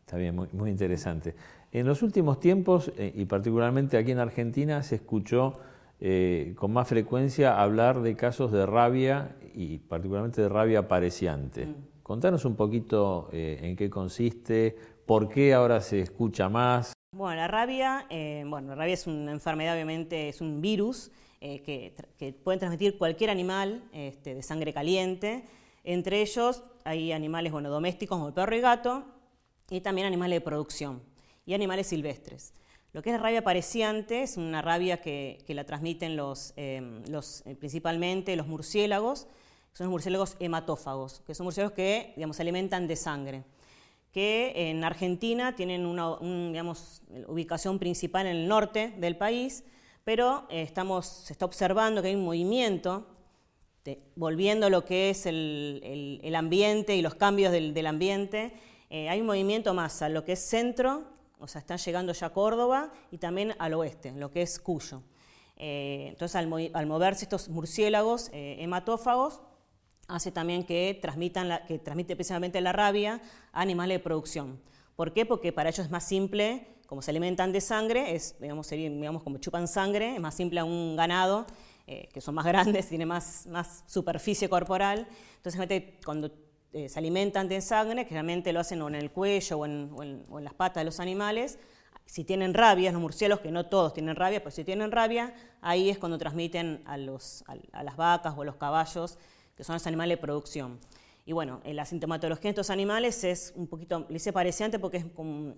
Está 0.00 0.16
bien, 0.16 0.36
muy, 0.36 0.48
muy 0.52 0.70
interesante. 0.70 1.34
En 1.72 1.86
los 1.86 2.02
últimos 2.02 2.38
tiempos, 2.38 2.92
eh, 2.96 3.12
y 3.14 3.24
particularmente 3.24 3.96
aquí 3.96 4.10
en 4.10 4.18
Argentina, 4.18 4.82
se 4.82 4.96
escuchó 4.96 5.58
eh, 6.00 6.54
con 6.56 6.72
más 6.72 6.88
frecuencia 6.88 7.60
hablar 7.60 8.00
de 8.02 8.16
casos 8.16 8.52
de 8.52 8.66
rabia 8.66 9.36
y 9.54 9.78
particularmente 9.78 10.42
de 10.42 10.48
rabia 10.48 10.80
apareciante. 10.80 11.66
Mm. 11.66 11.74
Contanos 12.02 12.44
un 12.44 12.56
poquito 12.56 13.28
eh, 13.32 13.60
en 13.62 13.76
qué 13.76 13.88
consiste, 13.88 14.76
por 15.10 15.28
qué 15.28 15.54
ahora 15.54 15.80
se 15.80 16.02
escucha 16.02 16.48
más. 16.48 16.92
Bueno, 17.10 17.34
la 17.34 17.48
rabia, 17.48 18.06
eh, 18.10 18.44
bueno, 18.46 18.68
la 18.68 18.74
rabia 18.76 18.94
es 18.94 19.08
una 19.08 19.32
enfermedad, 19.32 19.74
obviamente, 19.74 20.28
es 20.28 20.40
un 20.40 20.60
virus 20.60 21.10
eh, 21.40 21.62
que, 21.62 21.96
que, 22.16 22.32
pueden 22.32 22.60
transmitir 22.60 22.96
cualquier 22.96 23.30
animal 23.30 23.82
este, 23.92 24.36
de 24.36 24.42
sangre 24.44 24.72
caliente. 24.72 25.42
Entre 25.82 26.22
ellos 26.22 26.62
hay 26.84 27.10
animales 27.10 27.50
bueno, 27.50 27.70
domésticos 27.70 28.18
como 28.18 28.28
el 28.28 28.34
perro 28.34 28.54
y 28.54 28.60
gato, 28.60 29.02
y 29.68 29.80
también 29.80 30.06
animales 30.06 30.36
de 30.36 30.42
producción, 30.42 31.02
y 31.44 31.54
animales 31.54 31.88
silvestres. 31.88 32.54
Lo 32.92 33.02
que 33.02 33.10
es 33.10 33.16
la 33.16 33.20
rabia 33.20 33.40
apareciante 33.40 34.22
es 34.22 34.36
una 34.36 34.62
rabia 34.62 35.00
que, 35.00 35.38
que 35.44 35.54
la 35.54 35.64
transmiten 35.64 36.14
los, 36.14 36.54
los, 37.08 37.42
principalmente 37.58 38.36
los 38.36 38.46
murciélagos, 38.46 39.26
son 39.72 39.86
los 39.86 39.90
murciélagos 39.90 40.36
hematófagos, 40.38 41.20
que 41.26 41.34
son 41.34 41.46
murciélagos 41.46 41.74
que 41.74 42.12
digamos, 42.14 42.36
se 42.36 42.42
alimentan 42.42 42.86
de 42.86 42.94
sangre, 42.94 43.42
que 44.12 44.70
en 44.70 44.82
Argentina 44.82 45.54
tienen 45.54 45.86
una 45.86 46.16
digamos, 46.20 47.02
ubicación 47.28 47.78
principal 47.78 48.26
en 48.26 48.36
el 48.36 48.48
norte 48.48 48.92
del 48.98 49.16
país, 49.16 49.64
pero 50.04 50.46
eh, 50.50 50.62
estamos, 50.62 51.06
se 51.06 51.32
está 51.32 51.44
observando 51.44 52.02
que 52.02 52.08
hay 52.08 52.14
un 52.16 52.24
movimiento, 52.24 53.06
volviendo 54.14 54.66
a 54.66 54.70
lo 54.70 54.84
que 54.84 55.10
es 55.10 55.26
el, 55.26 56.20
el, 56.22 56.34
ambiente 56.34 56.96
y 56.96 57.02
los 57.02 57.14
cambios 57.14 57.52
del, 57.52 57.72
del 57.72 57.86
ambiente, 57.86 58.52
eh, 58.88 59.08
hay 59.08 59.20
un 59.20 59.26
movimiento 59.26 59.74
más 59.74 60.02
a 60.02 60.08
lo 60.08 60.24
que 60.24 60.32
es 60.32 60.40
centro, 60.40 61.04
o 61.38 61.48
sea, 61.48 61.60
están 61.60 61.78
llegando 61.78 62.12
ya 62.12 62.26
a 62.26 62.32
Córdoba, 62.32 62.92
y 63.10 63.18
también 63.18 63.54
al 63.58 63.74
oeste, 63.74 64.12
lo 64.12 64.30
que 64.30 64.42
es 64.42 64.58
Cuyo. 64.58 65.02
Eh, 65.56 66.06
entonces, 66.08 66.36
al, 66.36 66.70
al, 66.74 66.86
moverse 66.86 67.24
estos 67.24 67.48
murciélagos 67.48 68.30
hematófagos, 68.32 69.40
hace 70.10 70.32
también 70.32 70.64
que, 70.64 70.98
transmitan 71.00 71.48
la, 71.48 71.64
que 71.64 71.78
transmite 71.78 72.16
precisamente 72.16 72.60
la 72.60 72.72
rabia 72.72 73.20
a 73.52 73.60
animales 73.60 73.98
de 73.98 74.04
producción. 74.04 74.60
¿Por 74.96 75.12
qué? 75.12 75.24
Porque 75.24 75.52
para 75.52 75.70
ellos 75.70 75.86
es 75.86 75.90
más 75.90 76.04
simple, 76.04 76.66
como 76.86 77.02
se 77.02 77.10
alimentan 77.10 77.52
de 77.52 77.60
sangre, 77.60 78.14
es, 78.14 78.34
digamos, 78.40 78.66
sería, 78.66 78.90
digamos 78.90 79.22
como 79.22 79.38
chupan 79.38 79.68
sangre, 79.68 80.14
es 80.16 80.20
más 80.20 80.34
simple 80.34 80.60
a 80.60 80.64
un 80.64 80.96
ganado, 80.96 81.46
eh, 81.86 82.08
que 82.12 82.20
son 82.20 82.34
más 82.34 82.44
grandes, 82.52 82.88
tiene 82.88 83.06
más, 83.06 83.46
más 83.46 83.84
superficie 83.86 84.48
corporal. 84.48 85.06
Entonces, 85.36 85.84
cuando 86.04 86.30
eh, 86.72 86.88
se 86.88 86.98
alimentan 86.98 87.48
de 87.48 87.60
sangre, 87.60 88.04
generalmente 88.04 88.52
lo 88.52 88.60
hacen 88.60 88.82
o 88.82 88.88
en 88.88 88.96
el 88.96 89.10
cuello 89.10 89.58
o 89.58 89.64
en, 89.64 90.24
las 90.40 90.54
patas 90.54 90.80
de 90.80 90.84
los 90.84 91.00
animales. 91.00 91.58
Si 92.06 92.24
tienen 92.24 92.54
rabia, 92.54 92.90
los 92.90 93.00
murciélagos, 93.00 93.40
que 93.42 93.52
no 93.52 93.66
todos 93.66 93.94
tienen 93.94 94.16
rabia, 94.16 94.40
pero 94.40 94.50
si 94.50 94.64
tienen 94.64 94.90
rabia, 94.90 95.32
ahí 95.60 95.90
es 95.90 95.98
cuando 95.98 96.18
transmiten 96.18 96.82
a, 96.86 96.96
los, 96.96 97.44
a 97.72 97.84
las 97.84 97.96
vacas 97.96 98.34
o 98.36 98.42
a 98.42 98.44
los 98.44 98.56
caballos 98.56 99.16
que 99.56 99.64
son 99.64 99.74
los 99.74 99.86
animales 99.86 100.18
de 100.18 100.22
producción. 100.22 100.78
Y 101.26 101.32
bueno, 101.32 101.60
la 101.64 101.84
sintomatología 101.84 102.48
de 102.48 102.50
estos 102.50 102.70
animales 102.70 103.24
es 103.24 103.52
un 103.54 103.66
poquito, 103.66 104.06
le 104.08 104.16
hice 104.16 104.32
pareciente 104.32 104.78
porque 104.78 104.96
es 104.98 105.04
como, 105.14 105.54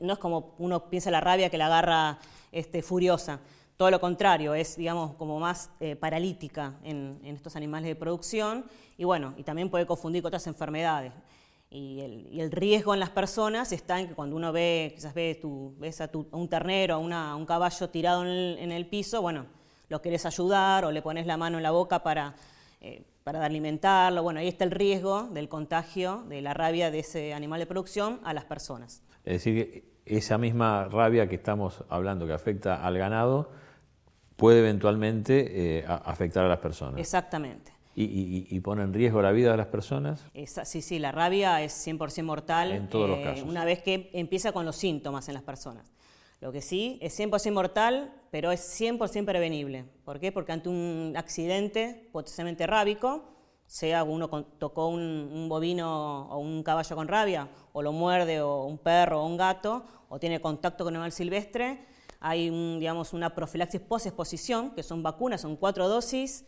no 0.00 0.12
es 0.12 0.18
como 0.18 0.54
uno 0.58 0.88
piensa 0.90 1.10
la 1.10 1.20
rabia 1.20 1.50
que 1.50 1.58
la 1.58 1.66
agarra 1.66 2.18
este, 2.50 2.82
furiosa, 2.82 3.40
todo 3.78 3.92
lo 3.92 4.00
contrario, 4.00 4.54
es 4.54 4.76
digamos 4.76 5.14
como 5.14 5.38
más 5.38 5.70
eh, 5.78 5.94
paralítica 5.94 6.74
en, 6.82 7.20
estos 7.22 7.54
animales 7.54 7.86
de 7.86 7.94
producción 7.94 8.64
y 8.96 9.04
bueno, 9.04 9.34
y 9.36 9.44
también 9.44 9.70
puede 9.70 9.86
confundir 9.86 10.20
con 10.20 10.30
otras 10.30 10.48
enfermedades. 10.48 11.12
Y 11.70 12.00
el, 12.00 12.50
riesgo 12.50 12.92
en 12.92 12.98
las 12.98 13.10
personas 13.10 13.70
está 13.70 14.00
en 14.00 14.08
que 14.08 14.14
cuando 14.14 14.34
uno 14.34 14.50
ve, 14.52 14.92
quizás 14.96 15.14
ve 15.14 15.38
tu, 15.40 15.76
ves 15.78 16.00
a, 16.00 16.10
un 16.32 16.48
ternero, 16.48 16.96
a, 16.96 17.36
un 17.36 17.46
caballo 17.46 17.88
tirado 17.88 18.22
en 18.22 18.28
el, 18.28 18.58
en 18.58 18.72
el, 18.72 18.86
piso, 18.86 19.22
bueno, 19.22 19.46
lo 19.88 20.02
querés 20.02 20.26
ayudar 20.26 20.84
o 20.84 20.90
le 20.90 21.00
pones 21.00 21.26
la 21.26 21.36
mano 21.36 21.58
en 21.58 21.62
la 21.62 21.70
boca 21.70 22.02
para 22.02 22.34
eh, 22.80 23.02
para 23.24 23.44
alimentarlo. 23.44 24.22
Bueno, 24.22 24.40
ahí 24.40 24.48
está 24.48 24.64
el 24.64 24.70
riesgo 24.70 25.24
del 25.24 25.48
contagio 25.48 26.24
de 26.28 26.40
la 26.40 26.54
rabia 26.54 26.90
de 26.90 27.00
ese 27.00 27.34
animal 27.34 27.60
de 27.60 27.66
producción 27.66 28.20
a 28.24 28.32
las 28.32 28.44
personas. 28.44 29.02
Es 29.24 29.44
decir, 29.44 29.84
esa 30.06 30.38
misma 30.38 30.84
rabia 30.84 31.28
que 31.28 31.34
estamos 31.34 31.84
hablando 31.88 32.26
que 32.26 32.32
afecta 32.32 32.82
al 32.82 32.96
ganado 32.96 33.50
puede 34.36 34.60
eventualmente 34.60 35.78
eh, 35.78 35.84
afectar 35.86 36.44
a 36.44 36.48
las 36.48 36.60
personas. 36.60 37.00
Exactamente. 37.00 37.72
¿Y, 38.00 38.60
pone 38.60 38.84
en 38.84 38.94
riesgo 38.94 39.20
la 39.20 39.32
vida 39.32 39.50
de 39.50 39.56
las 39.56 39.66
personas? 39.66 40.24
sí, 40.62 40.82
sí, 40.82 41.00
la 41.00 41.10
rabia 41.10 41.60
es 41.62 41.84
100% 41.84 42.22
mortal. 42.22 42.70
En 42.70 42.88
todos 42.88 43.10
los 43.10 43.18
eh, 43.18 43.24
casos. 43.24 43.48
Una 43.48 43.64
vez 43.64 43.82
que 43.82 44.08
empieza 44.12 44.52
con 44.52 44.64
los 44.64 44.76
síntomas 44.76 45.26
en 45.26 45.34
las 45.34 45.42
personas. 45.42 45.90
Lo 46.40 46.52
que 46.52 46.62
sí 46.62 46.98
es 47.02 47.18
100% 47.18 47.52
mortal, 47.52 48.12
pero 48.30 48.52
es 48.52 48.60
100% 48.80 49.24
prevenible. 49.24 49.84
¿Por 50.04 50.20
qué? 50.20 50.30
Porque 50.30 50.52
ante 50.52 50.68
un 50.68 51.14
accidente 51.16 52.08
potencialmente 52.12 52.66
rábico, 52.66 53.24
sea 53.66 54.02
uno 54.04 54.28
tocó 54.58 54.88
un, 54.88 55.46
bovino 55.48 56.28
o 56.28 56.38
un 56.38 56.62
caballo 56.62 56.96
con 56.96 57.08
rabia, 57.08 57.48
o 57.72 57.82
lo 57.82 57.92
muerde 57.92 58.40
o 58.40 58.64
un 58.64 58.78
perro 58.78 59.22
o 59.22 59.26
un 59.26 59.36
gato, 59.36 59.84
o 60.08 60.18
tiene 60.18 60.40
contacto 60.40 60.84
con 60.84 60.92
un 60.92 60.96
animal 60.96 61.12
silvestre, 61.12 61.86
hay 62.20 62.50
una 62.50 63.34
profilaxis 63.34 63.80
post-exposición, 63.80 64.70
que 64.74 64.82
son 64.82 65.02
vacunas, 65.02 65.40
son 65.40 65.56
cuatro 65.56 65.88
dosis, 65.88 66.44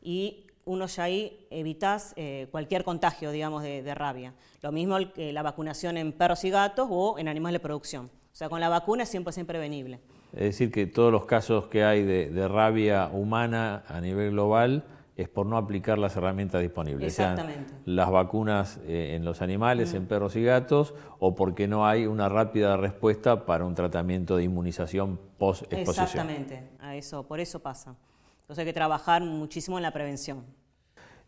y 0.00 0.46
uno 0.64 0.86
ya 0.86 1.04
ahí 1.04 1.46
evitas 1.50 2.12
eh, 2.16 2.48
cualquier 2.50 2.84
contagio, 2.84 3.30
digamos, 3.30 3.62
de, 3.62 3.94
rabia. 3.94 4.34
Lo 4.62 4.72
mismo 4.72 4.96
que 5.12 5.32
la 5.32 5.42
vacunación 5.42 5.96
en 5.96 6.12
perros 6.12 6.44
y 6.44 6.50
gatos 6.50 6.88
o 6.90 7.18
en 7.18 7.28
animales 7.28 7.60
de 7.60 7.62
producción. 7.62 8.10
O 8.32 8.34
sea, 8.34 8.48
con 8.48 8.60
la 8.60 8.70
vacuna 8.70 9.02
es 9.02 9.14
100% 9.14 9.44
prevenible. 9.44 10.00
Es 10.32 10.40
decir, 10.40 10.72
que 10.72 10.86
todos 10.86 11.12
los 11.12 11.26
casos 11.26 11.66
que 11.66 11.84
hay 11.84 12.02
de, 12.02 12.48
rabia 12.48 13.10
humana 13.12 13.84
a 13.86 14.00
nivel 14.00 14.30
global 14.30 14.84
es 15.14 15.28
por 15.28 15.44
no 15.44 15.58
aplicar 15.58 15.98
las 15.98 16.16
herramientas 16.16 16.62
disponibles. 16.62 17.06
Exactamente. 17.06 17.68
Sean 17.68 17.82
las 17.84 18.10
vacunas 18.10 18.80
eh, 18.86 19.12
en 19.14 19.26
los 19.26 19.42
animales, 19.42 19.92
en 19.92 20.06
perros 20.06 20.34
y 20.36 20.42
gatos, 20.42 20.94
o 21.18 21.34
porque 21.34 21.68
no 21.68 21.86
hay 21.86 22.06
una 22.06 22.30
rápida 22.30 22.78
respuesta 22.78 23.44
para 23.44 23.66
un 23.66 23.74
tratamiento 23.74 24.38
de 24.38 24.44
inmunización 24.44 25.20
post-exposición. 25.36 26.06
Exactamente, 26.06 26.70
a 26.80 26.96
eso, 26.96 27.24
por 27.24 27.38
eso 27.38 27.60
pasa. 27.60 27.94
Entonces 28.40 28.60
hay 28.60 28.64
que 28.64 28.72
trabajar 28.72 29.22
muchísimo 29.22 29.76
en 29.78 29.82
la 29.82 29.92
prevención. 29.92 30.46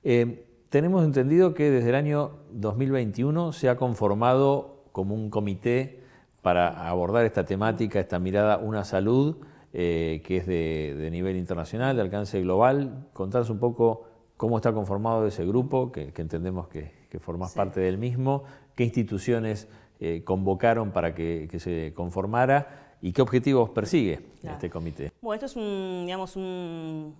Eh, 0.03 0.47
tenemos 0.71 1.05
entendido 1.05 1.53
que 1.53 1.71
desde 1.71 1.91
el 1.91 1.95
año 1.95 2.39
2021 2.53 3.53
se 3.53 3.69
ha 3.69 3.77
conformado 3.77 4.85
como 4.93 5.15
un 5.15 5.29
comité 5.29 6.04
para 6.45 6.87
abordar 6.87 7.25
esta 7.25 7.47
temática, 7.47 7.99
esta 7.99 8.19
mirada, 8.19 8.59
una 8.59 8.85
salud 8.85 9.39
eh, 9.73 10.21
que 10.27 10.37
es 10.37 10.47
de, 10.47 11.09
nivel 11.11 11.37
internacional, 11.37 11.97
de 11.97 12.03
alcance 12.03 12.39
global. 12.43 13.09
Contanos 13.15 13.49
un 13.49 13.59
poco 13.59 14.05
cómo 14.37 14.59
está 14.59 14.75
conformado 14.75 15.27
ese 15.27 15.47
grupo, 15.47 15.91
que, 15.91 16.13
entendemos 16.15 16.69
que, 16.69 16.93
que 17.09 17.19
formás 17.19 17.55
parte 17.55 17.81
del 17.81 17.97
mismo, 17.97 18.45
qué 18.75 18.85
instituciones 18.85 19.69
eh, 20.01 20.21
convocaron 20.23 20.93
para 20.93 21.15
que, 21.15 21.49
se 21.59 21.95
conformara 21.95 22.97
y 23.01 23.15
qué 23.15 23.23
objetivos 23.23 23.71
persigue 23.71 24.27
este 24.43 24.69
comité. 24.69 25.13
Bueno, 25.23 25.43
esto 25.43 25.47
es 25.47 25.57
un, 25.57 26.03
digamos, 26.05 26.37
un, 26.37 27.15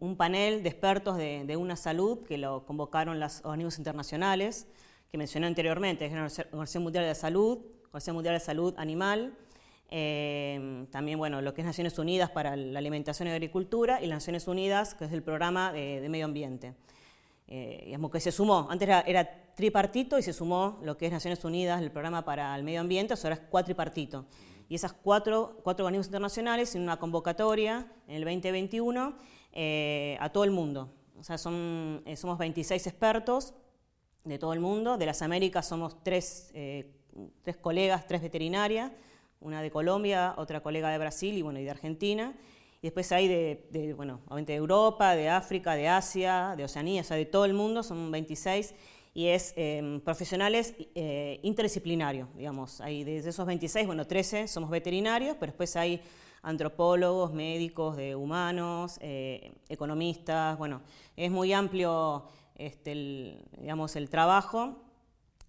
un, 0.00 0.16
panel 0.16 0.62
de 0.62 0.70
expertos 0.70 1.18
de, 1.18 1.44
de, 1.44 1.58
una 1.58 1.76
salud 1.76 2.20
que 2.26 2.38
lo 2.38 2.64
convocaron 2.64 3.20
los 3.20 3.44
organismos 3.44 3.76
internacionales 3.76 4.66
que 5.10 5.18
mencioné 5.18 5.46
anteriormente, 5.46 6.08
la 6.08 6.22
Organización 6.22 6.84
Mundial 6.84 7.04
de 7.04 7.10
la 7.10 7.14
Salud, 7.14 7.58
Organización 7.92 8.16
Mundial 8.16 8.34
de 8.36 8.40
Salud 8.40 8.74
Animal, 8.78 9.34
eh, 9.90 10.86
también 10.90 11.18
bueno, 11.18 11.42
lo 11.42 11.52
que 11.52 11.60
es 11.60 11.66
Naciones 11.66 11.98
Unidas 11.98 12.30
para 12.30 12.56
la 12.56 12.78
Alimentación 12.78 13.28
y 13.28 13.32
Agricultura 13.32 14.00
y 14.00 14.06
las 14.06 14.16
Naciones 14.16 14.48
Unidas, 14.48 14.94
que 14.94 15.04
es 15.04 15.12
el 15.12 15.22
programa 15.22 15.74
de, 15.74 16.08
medio 16.08 16.24
ambiente. 16.24 16.74
Eh, 17.48 17.82
digamos 17.84 18.10
que 18.10 18.18
se 18.18 18.32
sumó, 18.32 18.66
antes 18.70 18.88
era, 18.88 19.54
tripartito 19.54 20.18
y 20.18 20.22
se 20.22 20.32
sumó 20.32 20.78
lo 20.82 20.96
que 20.96 21.04
es 21.04 21.12
Naciones 21.12 21.44
Unidas, 21.44 21.82
el 21.82 21.90
programa 21.90 22.24
para 22.24 22.56
el 22.56 22.62
medio 22.62 22.80
ambiente, 22.80 23.12
ahora 23.12 23.34
es 23.34 23.40
cuatripartito. 23.42 24.24
Y 24.70 24.74
esas 24.76 24.94
cuatro, 24.94 25.58
cuatro 25.62 25.84
organismos 25.84 26.06
internacionales 26.06 26.74
en 26.74 26.80
una 26.80 26.96
convocatoria 26.96 27.86
en 28.08 28.16
el 28.16 28.24
2021 28.24 29.18
eh, 29.52 30.16
a 30.18 30.30
todo 30.30 30.44
el 30.44 30.50
mundo. 30.50 30.88
O 31.20 31.24
sea, 31.24 31.36
son, 31.36 32.02
somos 32.16 32.38
26 32.38 32.86
expertos 32.86 33.52
de 34.24 34.38
todo 34.38 34.54
el 34.54 34.60
mundo. 34.60 34.96
De 34.96 35.04
las 35.04 35.20
Américas 35.20 35.68
somos 35.68 36.02
tres 36.02 36.50
tres 37.42 37.56
colegas, 37.56 38.06
tres 38.06 38.22
veterinarias, 38.22 38.92
una 39.40 39.62
de 39.62 39.70
Colombia, 39.70 40.34
otra 40.36 40.62
colega 40.62 40.90
de 40.90 40.98
Brasil 40.98 41.36
y, 41.36 41.42
bueno, 41.42 41.58
y 41.58 41.64
de 41.64 41.70
Argentina. 41.70 42.34
y 42.80 42.86
después 42.86 43.12
hay 43.12 43.28
de, 43.28 43.94
bueno, 43.96 44.20
de 44.30 44.54
Europa, 44.54 45.14
de 45.14 45.28
África, 45.28 45.74
de 45.74 45.88
Asia, 45.88 46.54
de 46.56 46.64
Oceanía, 46.64 47.02
o 47.02 47.04
sea, 47.04 47.16
de 47.16 47.26
todo 47.26 47.44
el 47.44 47.54
mundo, 47.54 47.82
son 47.82 48.10
26, 48.10 48.74
y 49.14 49.26
es 49.26 49.52
em, 49.56 50.00
profesionales 50.00 50.74
eh, 50.94 51.38
interdisciplinarios, 51.42 52.28
digamos. 52.34 52.80
Hay 52.80 53.04
de 53.04 53.18
esos 53.18 53.46
26, 53.46 53.86
bueno, 53.86 54.06
13 54.06 54.48
somos 54.48 54.70
veterinarios, 54.70 55.36
pero 55.38 55.52
después 55.52 55.76
hay 55.76 56.00
antropólogos, 56.42 57.32
médicos 57.32 57.96
de 57.96 58.16
humanos, 58.16 58.98
eh, 59.00 59.52
economistas, 59.68 60.58
bueno, 60.58 60.82
es 61.16 61.30
muy 61.30 61.52
amplio 61.52 62.24
este, 62.56 62.92
el, 62.92 63.44
digamos, 63.58 63.96
el 63.96 64.10
trabajo, 64.10 64.82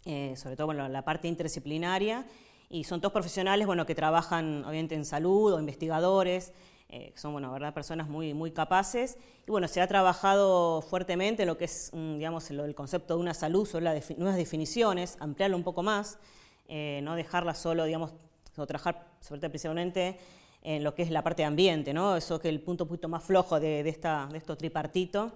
eh, 0.05 0.35
sobre 0.35 0.55
todo 0.55 0.67
bueno, 0.67 0.87
la 0.89 1.03
parte 1.03 1.27
interdisciplinaria, 1.27 2.25
y 2.69 2.83
son 2.85 3.01
todos 3.01 3.13
profesionales 3.13 3.67
bueno, 3.67 3.85
que 3.85 3.93
trabajan 3.93 4.65
obviamente 4.65 4.95
en 4.95 5.05
salud 5.05 5.53
o 5.53 5.59
investigadores, 5.59 6.51
eh, 6.89 7.11
son 7.15 7.31
bueno, 7.33 7.51
¿verdad? 7.51 7.73
personas 7.73 8.07
muy, 8.07 8.33
muy 8.33 8.51
capaces. 8.51 9.17
Y 9.47 9.51
bueno, 9.51 9.67
se 9.67 9.81
ha 9.81 9.87
trabajado 9.87 10.81
fuertemente 10.81 11.43
en 11.43 11.47
lo 11.47 11.57
que 11.57 11.65
es 11.65 11.91
digamos, 11.91 12.51
el 12.51 12.75
concepto 12.75 13.15
de 13.15 13.19
una 13.19 13.33
salud, 13.33 13.67
sobre 13.67 13.85
las 13.85 14.17
nuevas 14.17 14.37
definiciones, 14.37 15.17
ampliarlo 15.19 15.57
un 15.57 15.63
poco 15.63 15.81
más, 15.81 16.19
eh, 16.67 17.01
no 17.03 17.15
dejarla 17.15 17.55
solo, 17.55 17.85
digamos, 17.85 18.13
o 18.57 18.67
trabajar 18.67 19.07
sobre 19.19 19.41
todo 19.41 19.49
principalmente 19.49 20.19
en 20.61 20.83
lo 20.83 20.93
que 20.93 21.01
es 21.01 21.09
la 21.09 21.23
parte 21.23 21.41
de 21.41 21.47
ambiente, 21.47 21.93
¿no? 21.93 22.15
eso 22.15 22.39
que 22.39 22.47
es 22.47 22.53
el 22.53 22.61
punto, 22.61 22.87
punto 22.87 23.09
más 23.09 23.23
flojo 23.23 23.59
de, 23.59 23.83
de, 23.83 23.89
esta, 23.89 24.27
de 24.31 24.37
esto 24.37 24.55
tripartito. 24.55 25.31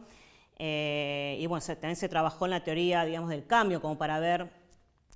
Eh, 0.57 1.37
y 1.39 1.45
bueno, 1.45 1.63
también 1.65 1.95
se 1.95 2.09
trabajó 2.09 2.45
en 2.45 2.51
la 2.51 2.63
teoría, 2.63 3.05
digamos, 3.05 3.29
del 3.29 3.45
cambio, 3.45 3.81
como 3.81 3.97
para 3.97 4.19
ver, 4.19 4.49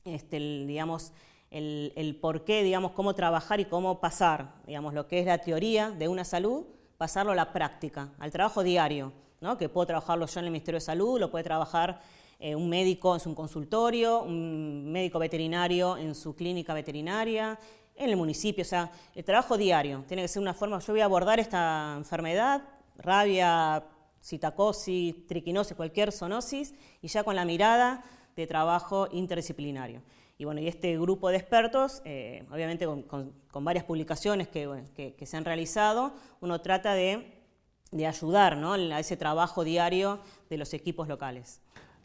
este, 0.05 0.37
el, 0.37 0.65
digamos, 0.67 1.13
el, 1.49 1.93
el, 1.95 2.15
por 2.15 2.43
qué, 2.43 2.63
digamos, 2.63 2.91
cómo 2.91 3.15
trabajar 3.15 3.59
y 3.59 3.65
cómo 3.65 3.99
pasar, 3.99 4.53
digamos, 4.65 4.93
lo 4.93 5.07
que 5.07 5.19
es 5.19 5.25
la 5.25 5.39
teoría 5.39 5.91
de 5.91 6.07
una 6.07 6.23
salud, 6.23 6.65
pasarlo 6.97 7.31
a 7.31 7.35
la 7.35 7.51
práctica, 7.51 8.09
al 8.19 8.31
trabajo 8.31 8.61
diario, 8.61 9.11
¿no? 9.41 9.57
que 9.57 9.67
puedo 9.69 9.87
trabajarlo 9.87 10.27
yo 10.27 10.39
en 10.39 10.45
el 10.45 10.51
Ministerio 10.51 10.77
de 10.77 10.85
Salud, 10.85 11.19
lo 11.19 11.31
puede 11.31 11.43
trabajar 11.43 11.99
eh, 12.39 12.55
un 12.55 12.69
médico 12.69 13.15
en 13.15 13.19
su 13.19 13.33
consultorio, 13.35 14.21
un 14.21 14.91
médico 14.91 15.19
veterinario 15.19 15.97
en 15.97 16.15
su 16.15 16.35
clínica 16.35 16.73
veterinaria, 16.73 17.59
en 17.95 18.09
el 18.09 18.17
municipio, 18.17 18.61
o 18.61 18.65
sea, 18.65 18.91
el 19.13 19.23
trabajo 19.23 19.57
diario 19.57 20.03
tiene 20.07 20.21
que 20.21 20.27
ser 20.27 20.41
una 20.41 20.53
forma, 20.53 20.79
yo 20.79 20.93
voy 20.93 21.01
a 21.01 21.05
abordar 21.05 21.39
esta 21.39 21.95
enfermedad, 21.97 22.61
rabia, 22.97 23.83
citacosis, 24.21 25.27
triquinosis, 25.27 25.75
cualquier 25.75 26.11
zoonosis, 26.11 26.73
y 27.01 27.07
ya 27.07 27.23
con 27.23 27.35
la 27.35 27.45
mirada 27.45 28.03
de 28.35 28.47
trabajo 28.47 29.07
interdisciplinario. 29.11 30.01
Y 30.37 30.45
bueno, 30.45 30.61
y 30.61 30.67
este 30.67 30.97
grupo 30.97 31.29
de 31.29 31.37
expertos, 31.37 32.01
eh, 32.03 32.45
obviamente 32.51 32.85
con, 32.85 33.33
varias 33.63 33.83
publicaciones 33.83 34.47
que, 34.47 35.15
se 35.23 35.37
han 35.37 35.45
realizado, 35.45 36.13
uno 36.39 36.61
trata 36.61 36.93
de, 36.93 37.39
ayudar 38.07 38.53
a 38.53 38.99
ese 38.99 39.17
trabajo 39.17 39.63
diario 39.63 40.19
de 40.49 40.57
los 40.57 40.73
equipos 40.73 41.07
locales. 41.07 41.61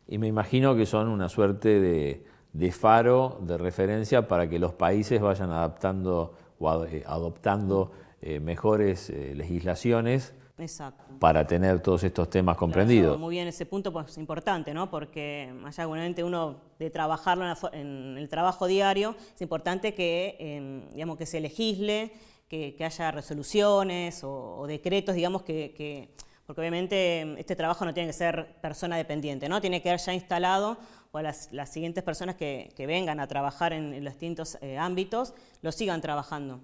Y 0.06 0.18
me 0.18 0.26
imagino 0.26 0.76
que 0.76 0.84
son 0.84 1.08
una 1.08 1.28
suerte 1.28 1.80
de, 1.80 2.72
faro, 2.72 3.38
de 3.40 3.56
referencia 3.56 4.28
para 4.28 4.48
que 4.50 4.58
los 4.58 4.74
países 4.74 5.20
vayan 5.20 5.50
adaptando 5.50 6.34
o 6.58 6.84
eh, 6.84 7.04
adoptando 7.06 7.92
eh, 8.20 8.40
mejores 8.40 9.10
legislaciones 9.10 10.34
Exacto. 10.58 11.04
para 11.18 11.46
tener 11.46 11.80
todos 11.80 12.02
estos 12.04 12.30
temas 12.30 12.56
comprendidos. 12.56 13.18
muy 13.18 13.34
bien, 13.34 13.46
ese 13.46 13.66
punto 13.66 13.92
pues, 13.92 14.08
es 14.08 14.18
importante, 14.18 14.72
¿no? 14.72 14.90
porque 14.90 15.52
más 15.54 15.78
allá 15.78 15.92
de 16.14 16.24
uno 16.24 16.56
de 16.78 16.90
trabajarlo 16.90 17.44
en, 17.72 18.16
el 18.16 18.28
trabajo 18.28 18.66
diario, 18.66 19.14
es 19.34 19.42
importante 19.42 19.92
que, 19.92 20.36
em, 20.38 20.88
digamos, 20.90 21.18
que 21.18 21.26
se 21.26 21.40
legisle, 21.40 22.12
que, 22.48 22.76
haya 22.80 23.10
resoluciones 23.10 24.22
o, 24.24 24.64
decretos, 24.66 25.14
digamos, 25.14 25.42
que, 25.42 26.14
porque 26.46 26.60
obviamente 26.60 27.34
este 27.38 27.54
trabajo 27.56 27.84
no 27.84 27.92
tiene 27.92 28.08
que 28.08 28.14
ser 28.14 28.56
persona 28.62 28.96
dependiente, 28.96 29.48
¿no? 29.48 29.60
tiene 29.60 29.82
que 29.82 29.90
haber 29.90 30.00
ya 30.00 30.14
instalado 30.14 30.78
o 31.12 31.20
las, 31.20 31.48
siguientes 31.70 32.02
personas 32.04 32.36
que, 32.36 32.72
vengan 32.86 33.20
a 33.20 33.26
trabajar 33.26 33.72
en, 33.72 34.04
los 34.04 34.14
distintos 34.14 34.58
eh, 34.60 34.78
ámbitos 34.78 35.34
lo 35.60 35.72
sigan 35.72 36.00
trabajando. 36.00 36.60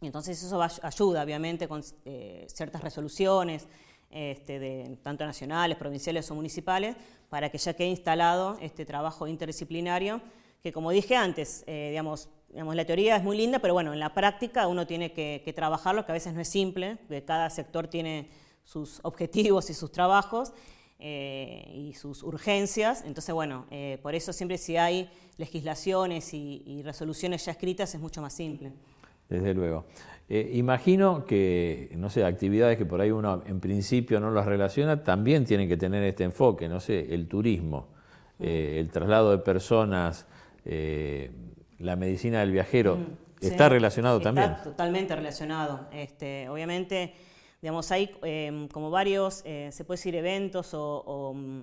Entonces 0.00 0.42
eso 0.42 0.60
ayuda, 0.62 1.22
obviamente, 1.22 1.68
con 1.68 1.82
eh, 2.04 2.46
ciertas 2.52 2.82
resoluciones, 2.82 3.66
este, 4.10 4.58
de, 4.58 4.98
tanto 5.02 5.24
nacionales, 5.24 5.76
provinciales 5.76 6.30
o 6.30 6.34
municipales, 6.34 6.96
para 7.28 7.50
que 7.50 7.58
ya 7.58 7.74
quede 7.74 7.88
instalado 7.88 8.56
este 8.60 8.84
trabajo 8.84 9.26
interdisciplinario, 9.26 10.20
que 10.62 10.72
como 10.72 10.90
dije 10.90 11.16
antes, 11.16 11.64
eh, 11.66 11.88
digamos, 11.90 12.28
la 12.52 12.84
teoría 12.84 13.16
es 13.16 13.24
muy 13.24 13.36
linda, 13.36 13.58
pero 13.58 13.74
bueno, 13.74 13.92
en 13.92 13.98
la 13.98 14.14
práctica 14.14 14.68
uno 14.68 14.86
tiene 14.86 15.12
que, 15.12 15.52
trabajarlo, 15.54 16.06
que 16.06 16.12
a 16.12 16.14
veces 16.14 16.34
no 16.34 16.40
es 16.40 16.48
simple, 16.48 16.96
porque 16.96 17.24
cada 17.24 17.50
sector 17.50 17.88
tiene 17.88 18.28
sus 18.62 19.00
objetivos 19.02 19.68
y 19.70 19.74
sus 19.74 19.90
trabajos 19.90 20.52
eh, 21.00 21.68
y 21.74 21.94
sus 21.94 22.22
urgencias. 22.22 23.02
Entonces, 23.04 23.34
bueno, 23.34 23.66
por 24.02 24.14
eso 24.14 24.32
siempre 24.32 24.56
si 24.56 24.76
hay 24.76 25.10
legislaciones 25.36 26.32
y 26.32 26.80
resoluciones 26.84 27.44
ya 27.44 27.52
escritas 27.52 27.92
es 27.94 28.00
mucho 28.00 28.22
más 28.22 28.32
simple 28.32 28.72
desde 29.28 29.54
luego. 29.54 29.84
Eh, 30.28 30.52
imagino 30.54 31.26
que, 31.26 31.90
no 31.96 32.08
sé, 32.08 32.24
actividades 32.24 32.78
que 32.78 32.86
por 32.86 33.00
ahí 33.00 33.10
uno 33.10 33.42
en 33.46 33.60
principio 33.60 34.20
no 34.20 34.30
las 34.30 34.46
relaciona, 34.46 35.02
también 35.04 35.44
tienen 35.44 35.68
que 35.68 35.76
tener 35.76 36.02
este 36.02 36.24
enfoque, 36.24 36.66
no 36.66 36.80
sé, 36.80 37.14
el 37.14 37.28
turismo, 37.28 37.88
eh, 38.40 38.78
el 38.80 38.90
traslado 38.90 39.32
de 39.32 39.38
personas, 39.38 40.26
eh, 40.64 41.30
la 41.78 41.94
medicina 41.96 42.40
del 42.40 42.52
viajero, 42.52 42.98
¿está 43.38 43.68
relacionado 43.68 44.18
también? 44.20 44.52
Está 44.52 44.62
totalmente 44.62 45.14
relacionado. 45.14 45.88
Este, 45.92 46.48
obviamente, 46.48 47.12
digamos, 47.60 47.92
hay 47.92 48.08
como 48.72 48.90
varios, 48.90 49.44
se 49.44 49.84
puede 49.84 49.98
decir, 49.98 50.14
eventos 50.14 50.70
o, 50.72 51.34
mm, 51.36 51.62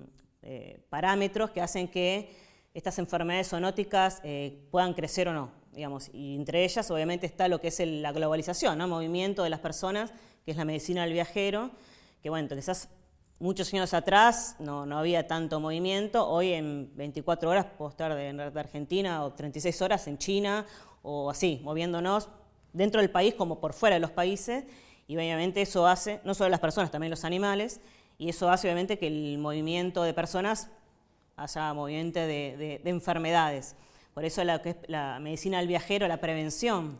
parámetros 0.88 1.50
que 1.50 1.60
hacen 1.60 1.88
que 1.88 2.30
estas 2.74 2.98
enfermedades 3.00 3.48
zoonóticas 3.48 4.22
puedan 4.70 4.94
crecer 4.94 5.28
o 5.28 5.32
no 5.32 5.61
digamos, 5.72 6.10
y 6.12 6.36
entre 6.36 6.64
ellas 6.64 6.90
obviamente 6.90 7.26
está 7.26 7.48
lo 7.48 7.60
que 7.60 7.68
es 7.68 7.80
la 7.84 8.12
globalización, 8.12 8.78
¿no? 8.78 8.86
movimiento 8.88 9.42
de 9.42 9.50
las 9.50 9.60
personas, 9.60 10.12
que 10.44 10.50
es 10.50 10.56
la 10.56 10.64
medicina 10.64 11.02
del 11.02 11.12
viajero, 11.12 11.70
que 12.22 12.30
bueno, 12.30 12.48
quizás 12.48 12.88
muchos 13.38 13.72
años 13.72 13.94
atrás 13.94 14.56
no, 14.58 14.86
no 14.86 14.98
había 14.98 15.26
tanto 15.26 15.60
movimiento, 15.60 16.28
hoy 16.28 16.52
en 16.52 16.94
24 16.94 17.50
horas 17.50 17.66
puedo 17.76 17.90
estar 17.90 18.14
de, 18.14 18.32
de, 18.32 18.60
Argentina 18.60 19.24
o 19.24 19.32
36 19.32 19.82
horas 19.82 20.06
en 20.06 20.18
China 20.18 20.66
o 21.02 21.30
así, 21.30 21.60
moviéndonos 21.64 22.28
dentro 22.72 23.00
del 23.00 23.10
país 23.10 23.34
como 23.34 23.58
por 23.58 23.72
fuera 23.72 23.94
de 23.94 24.00
los 24.00 24.10
países, 24.10 24.64
y 25.08 25.16
obviamente 25.16 25.62
eso 25.62 25.86
hace, 25.86 26.20
no 26.24 26.34
solo 26.34 26.50
las 26.50 26.60
personas, 26.60 26.90
también 26.90 27.10
los 27.10 27.24
animales, 27.24 27.80
y 28.18 28.28
eso 28.28 28.48
hace 28.50 28.68
obviamente 28.68 28.98
que 28.98 29.08
el 29.08 29.38
movimiento 29.38 30.02
de 30.04 30.14
personas 30.14 30.68
haya 31.36 31.72
movimiento 31.74 32.20
de, 32.20 32.80
de 32.82 32.90
enfermedades. 32.90 33.74
Por 34.14 34.24
eso 34.24 34.44
la, 34.44 34.60
la 34.88 35.18
medicina 35.20 35.58
del 35.58 35.68
viajero, 35.68 36.06
la 36.06 36.18
prevención, 36.18 36.98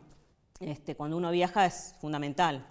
este, 0.61 0.95
cuando 0.95 1.17
uno 1.17 1.31
viaja 1.31 1.67
es 1.67 1.95
fundamental. 2.01 2.65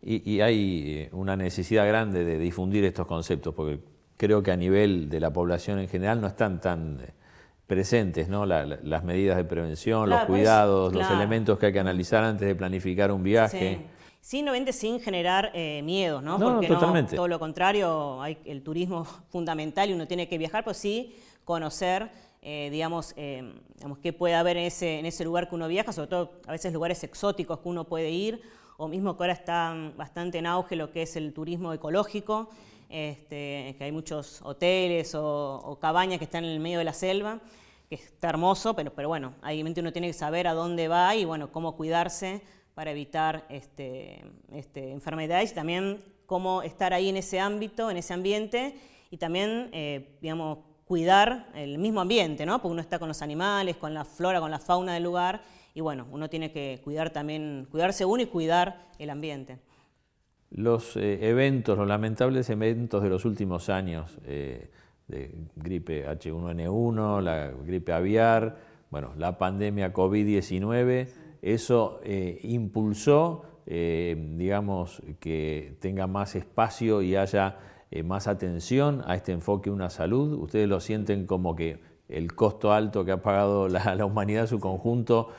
Y, 0.00 0.40
hay 0.40 0.84
eh, 0.86 1.08
una 1.12 1.36
necesidad 1.36 1.86
grande 1.86 2.24
de 2.24 2.38
difundir 2.38 2.84
estos 2.84 3.06
conceptos, 3.06 3.54
porque 3.54 3.80
creo 4.16 4.42
que 4.42 4.50
a 4.50 4.56
nivel 4.56 5.10
de 5.10 5.20
la 5.20 5.32
población 5.32 5.78
en 5.78 5.88
general 5.88 6.20
no 6.20 6.28
están 6.28 6.60
tan 6.60 7.00
eh, 7.00 7.12
presentes 7.66 8.28
¿no? 8.28 8.46
las 8.46 9.04
medidas 9.04 9.36
de 9.36 9.44
prevención, 9.44 10.08
los 10.08 10.24
cuidados, 10.24 10.94
los 10.94 11.10
elementos 11.10 11.58
que 11.58 11.66
hay 11.66 11.72
que 11.72 11.80
analizar 11.80 12.24
antes 12.24 12.46
de 12.46 12.54
planificar 12.54 13.10
un 13.10 13.22
viaje. 13.22 13.86
Sí. 14.20 14.42
no 14.42 14.52
vende 14.52 14.72
sin 14.72 15.00
generar 15.00 15.50
eh, 15.54 15.82
miedos, 15.82 16.22
¿no? 16.22 16.38
no 16.38 16.52
Porque 16.54 16.68
totalmente. 16.68 17.16
todo 17.16 17.28
lo 17.28 17.38
contrario, 17.38 18.22
hay 18.22 18.38
el 18.44 18.62
turismo 18.62 19.04
fundamental 19.28 19.90
y 19.90 19.92
uno 19.92 20.06
tiene 20.06 20.28
que 20.28 20.38
viajar, 20.38 20.64
pues 20.64 20.78
sí 20.78 21.16
conocer 21.44 22.10
eh, 22.48 22.70
digamos, 22.70 23.12
eh, 23.16 23.42
digamos, 23.74 23.98
qué 23.98 24.12
puede 24.12 24.36
haber 24.36 24.56
en 24.56 24.66
ese, 24.66 25.00
en 25.00 25.06
ese 25.06 25.24
lugar 25.24 25.48
que 25.48 25.56
uno 25.56 25.66
viaja, 25.66 25.92
sobre 25.92 26.06
todo 26.06 26.30
a 26.46 26.52
veces 26.52 26.72
lugares 26.72 27.02
exóticos 27.02 27.58
que 27.58 27.68
uno 27.68 27.82
puede 27.88 28.12
ir, 28.12 28.40
o 28.76 28.86
mismo 28.86 29.16
que 29.16 29.24
ahora 29.24 29.32
está 29.32 29.74
bastante 29.96 30.38
en 30.38 30.46
auge 30.46 30.76
lo 30.76 30.92
que 30.92 31.02
es 31.02 31.16
el 31.16 31.32
turismo 31.32 31.72
ecológico, 31.72 32.48
este, 32.88 33.74
que 33.76 33.78
hay 33.80 33.90
muchos 33.90 34.42
hoteles 34.42 35.16
o, 35.16 35.76
cabañas 35.80 36.18
que 36.18 36.24
están 36.24 36.44
en 36.44 36.52
el 36.52 36.60
medio 36.60 36.78
de 36.78 36.84
la 36.84 36.92
selva, 36.92 37.40
que 37.88 37.96
está 37.96 38.28
hermoso, 38.28 38.76
pero, 38.76 38.94
pero 38.94 39.08
bueno, 39.08 39.34
obviamente 39.42 39.80
uno 39.80 39.92
tiene 39.92 40.06
que 40.06 40.12
saber 40.12 40.46
a 40.46 40.54
dónde 40.54 40.86
va 40.86 41.16
y 41.16 41.24
bueno, 41.24 41.50
cómo 41.50 41.76
cuidarse 41.76 42.42
para 42.74 42.92
evitar 42.92 43.44
este, 43.48 44.22
este, 44.52 44.92
enfermedades 44.92 45.50
y 45.50 45.54
también 45.56 46.04
cómo 46.26 46.62
estar 46.62 46.94
ahí 46.94 47.08
en 47.08 47.16
ese 47.16 47.40
ámbito, 47.40 47.90
en 47.90 47.96
ese 47.96 48.14
ambiente 48.14 48.76
y 49.10 49.16
también, 49.16 49.68
eh, 49.72 50.16
digamos, 50.20 50.58
cuidar 50.86 51.48
el 51.54 51.78
mismo 51.78 52.00
ambiente, 52.00 52.46
¿no? 52.46 52.62
Porque 52.62 52.72
uno 52.72 52.80
está 52.80 52.98
con 52.98 53.08
los 53.08 53.20
animales, 53.20 53.76
con 53.76 53.92
la 53.92 54.04
flora, 54.04 54.40
con 54.40 54.52
la 54.52 54.60
fauna 54.60 54.94
del 54.94 55.02
lugar, 55.02 55.42
y 55.74 55.80
bueno, 55.80 56.06
uno 56.12 56.30
tiene 56.30 56.52
que 56.52 56.80
cuidar 56.82 57.10
también, 57.10 57.66
cuidarse 57.70 58.04
uno 58.04 58.22
y 58.22 58.26
cuidar 58.26 58.86
el 58.98 59.10
ambiente. 59.10 59.58
Los 60.50 60.96
eh, 60.96 61.28
eventos, 61.28 61.76
los 61.76 61.88
lamentables 61.88 62.48
eventos 62.50 63.02
de 63.02 63.10
los 63.10 63.24
últimos 63.24 63.68
años, 63.68 64.16
eh, 64.24 64.70
de 65.08 65.34
gripe 65.56 66.06
H1N1, 66.06 67.20
la 67.20 67.50
gripe 67.50 67.92
aviar, 67.92 68.56
bueno, 68.88 69.12
la 69.18 69.38
pandemia 69.38 69.92
COVID-19, 69.92 71.08
eso 71.42 72.00
eh, 72.04 72.38
impulsó 72.44 73.42
digamos, 73.66 75.02
que 75.18 75.76
tenga 75.80 76.06
más 76.06 76.36
espacio 76.36 77.02
y 77.02 77.16
haya 77.16 77.56
más 78.02 78.26
atención 78.26 79.02
a 79.06 79.14
este 79.14 79.32
enfoque 79.32 79.70
una 79.70 79.90
salud? 79.90 80.32
¿Ustedes 80.34 80.68
lo 80.68 80.80
sienten 80.80 81.26
como 81.26 81.56
que 81.56 81.80
el 82.08 82.34
costo 82.34 82.72
alto 82.72 83.04
que 83.04 83.12
ha 83.12 83.22
pagado 83.22 83.68
la, 83.68 84.04
humanidad 84.04 84.42
en 84.42 84.48
su 84.48 84.60
conjunto 84.60 85.30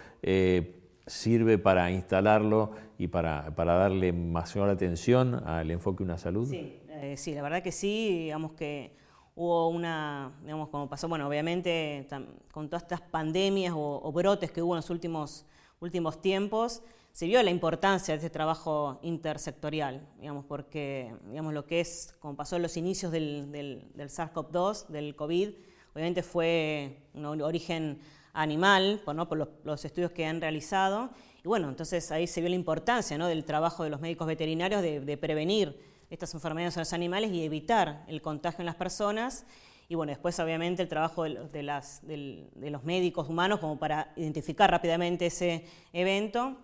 sirve 1.05 1.57
para 1.57 1.89
instalarlo 1.91 2.71
y 2.97 3.07
para, 3.07 3.49
darle 3.51 4.11
mayor 4.11 4.69
atención 4.69 5.35
al 5.45 5.71
enfoque 5.71 6.03
una 6.03 6.17
salud? 6.17 6.47
Sí, 6.47 6.79
sí, 7.15 7.33
la 7.33 7.41
verdad 7.41 7.63
que 7.63 7.71
sí, 7.71 8.23
digamos 8.23 8.51
que 8.53 8.97
hubo 9.37 9.69
una, 9.69 10.31
digamos, 10.41 10.69
como 10.69 10.89
pasó, 10.89 11.07
bueno, 11.07 11.27
obviamente 11.27 12.07
con 12.51 12.69
todas 12.69 12.83
estas 12.83 13.01
pandemias 13.01 13.73
o, 13.75 14.11
brotes 14.11 14.51
que 14.51 14.61
hubo 14.63 14.73
en 14.73 14.77
los 14.77 14.89
últimos, 14.89 15.45
últimos 15.79 16.19
tiempos, 16.19 16.81
se 17.17 17.25
vio 17.25 17.41
la 17.41 17.49
importancia 17.49 18.13
de 18.13 18.17
este 18.17 18.29
trabajo 18.29 18.99
intersectorial, 19.01 20.07
digamos, 20.19 20.45
porque 20.45 21.15
digamos, 21.29 21.51
lo 21.51 21.65
que 21.65 21.79
es, 21.79 22.15
como 22.19 22.35
pasó 22.35 22.57
en 22.57 22.61
los 22.61 22.77
inicios 22.77 23.11
del, 23.11 23.51
del, 23.51 23.89
SARS-CoV-2, 23.95 24.85
del 24.89 25.15
COVID, 25.15 25.49
obviamente 25.95 26.21
fue 26.21 26.99
un 27.15 27.25
origen 27.25 28.01
animal, 28.33 29.01
¿no? 29.15 29.27
por 29.27 29.39
los, 29.39 29.47
los, 29.63 29.83
estudios 29.83 30.11
que 30.11 30.27
han 30.27 30.39
realizado, 30.39 31.09
y 31.43 31.47
bueno, 31.47 31.69
entonces 31.69 32.11
ahí 32.11 32.27
se 32.27 32.39
vio 32.39 32.51
la 32.51 32.55
importancia 32.55 33.17
¿no? 33.17 33.25
del 33.25 33.45
trabajo 33.45 33.83
de 33.83 33.89
los 33.89 33.99
médicos 33.99 34.27
veterinarios 34.27 34.83
de, 34.83 34.99
de 34.99 35.17
prevenir 35.17 35.75
estas 36.11 36.31
enfermedades 36.35 36.77
en 36.77 36.81
los 36.81 36.93
animales 36.93 37.31
y 37.31 37.43
evitar 37.43 38.05
el 38.07 38.21
contagio 38.21 38.59
en 38.59 38.67
las 38.67 38.75
personas. 38.75 39.47
Y 39.89 39.95
bueno, 39.95 40.11
después 40.11 40.39
obviamente 40.39 40.83
el 40.83 40.87
trabajo 40.87 41.23
de, 41.23 41.63
las, 41.63 42.05
de, 42.05 42.45
los 42.69 42.83
médicos 42.83 43.27
humanos 43.27 43.59
como 43.59 43.79
para 43.79 44.13
identificar 44.17 44.69
rápidamente 44.69 45.25
ese 45.25 45.65
evento 45.93 46.57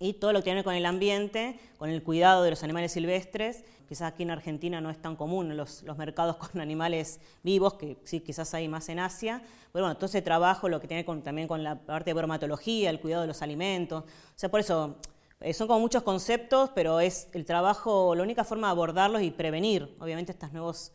y 0.00 0.14
todo 0.14 0.32
lo 0.32 0.40
que 0.40 0.44
tiene 0.44 0.64
con 0.64 0.74
el 0.74 0.86
ambiente, 0.86 1.58
con 1.78 1.90
el 1.90 2.02
cuidado 2.02 2.42
de 2.42 2.50
los 2.50 2.62
animales 2.62 2.92
silvestres. 2.92 3.64
Quizás 3.88 4.12
aquí 4.12 4.22
en 4.24 4.30
Argentina 4.30 4.80
no 4.80 4.90
es 4.90 5.00
tan 5.00 5.14
común 5.14 5.56
los, 5.56 5.82
los 5.82 5.96
mercados 5.96 6.36
con 6.38 6.60
animales 6.60 7.20
vivos, 7.42 7.74
que 7.74 7.98
sí, 8.04 8.20
quizás 8.20 8.52
hay 8.54 8.68
más 8.68 8.88
en 8.88 8.98
Asia. 8.98 9.42
Pero 9.72 9.84
bueno, 9.84 9.96
todo 9.96 10.06
ese 10.06 10.22
trabajo, 10.22 10.68
lo 10.68 10.80
que 10.80 10.88
tiene 10.88 11.04
con, 11.04 11.22
también 11.22 11.46
con 11.46 11.62
la 11.62 11.78
parte 11.78 12.10
de 12.10 12.14
bromatología, 12.14 12.90
el 12.90 13.00
cuidado 13.00 13.22
de 13.22 13.28
los 13.28 13.42
alimentos. 13.42 14.04
O 14.04 14.06
sea, 14.36 14.50
por 14.50 14.60
eso 14.60 14.96
eh, 15.40 15.52
son 15.52 15.68
como 15.68 15.80
muchos 15.80 16.02
conceptos, 16.02 16.70
pero 16.74 17.00
es 17.00 17.28
el 17.32 17.44
trabajo, 17.44 18.14
la 18.14 18.22
única 18.22 18.44
forma 18.44 18.68
de 18.68 18.72
abordarlos 18.72 19.22
y 19.22 19.30
prevenir, 19.30 19.94
obviamente, 20.00 20.32
estas 20.32 20.52
nuevas 20.52 20.92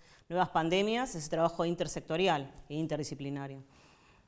pandemias, 0.51 1.15
es 1.15 1.23
el 1.23 1.29
trabajo 1.29 1.65
intersectorial 1.65 2.51
e 2.67 2.75
interdisciplinario. 2.75 3.63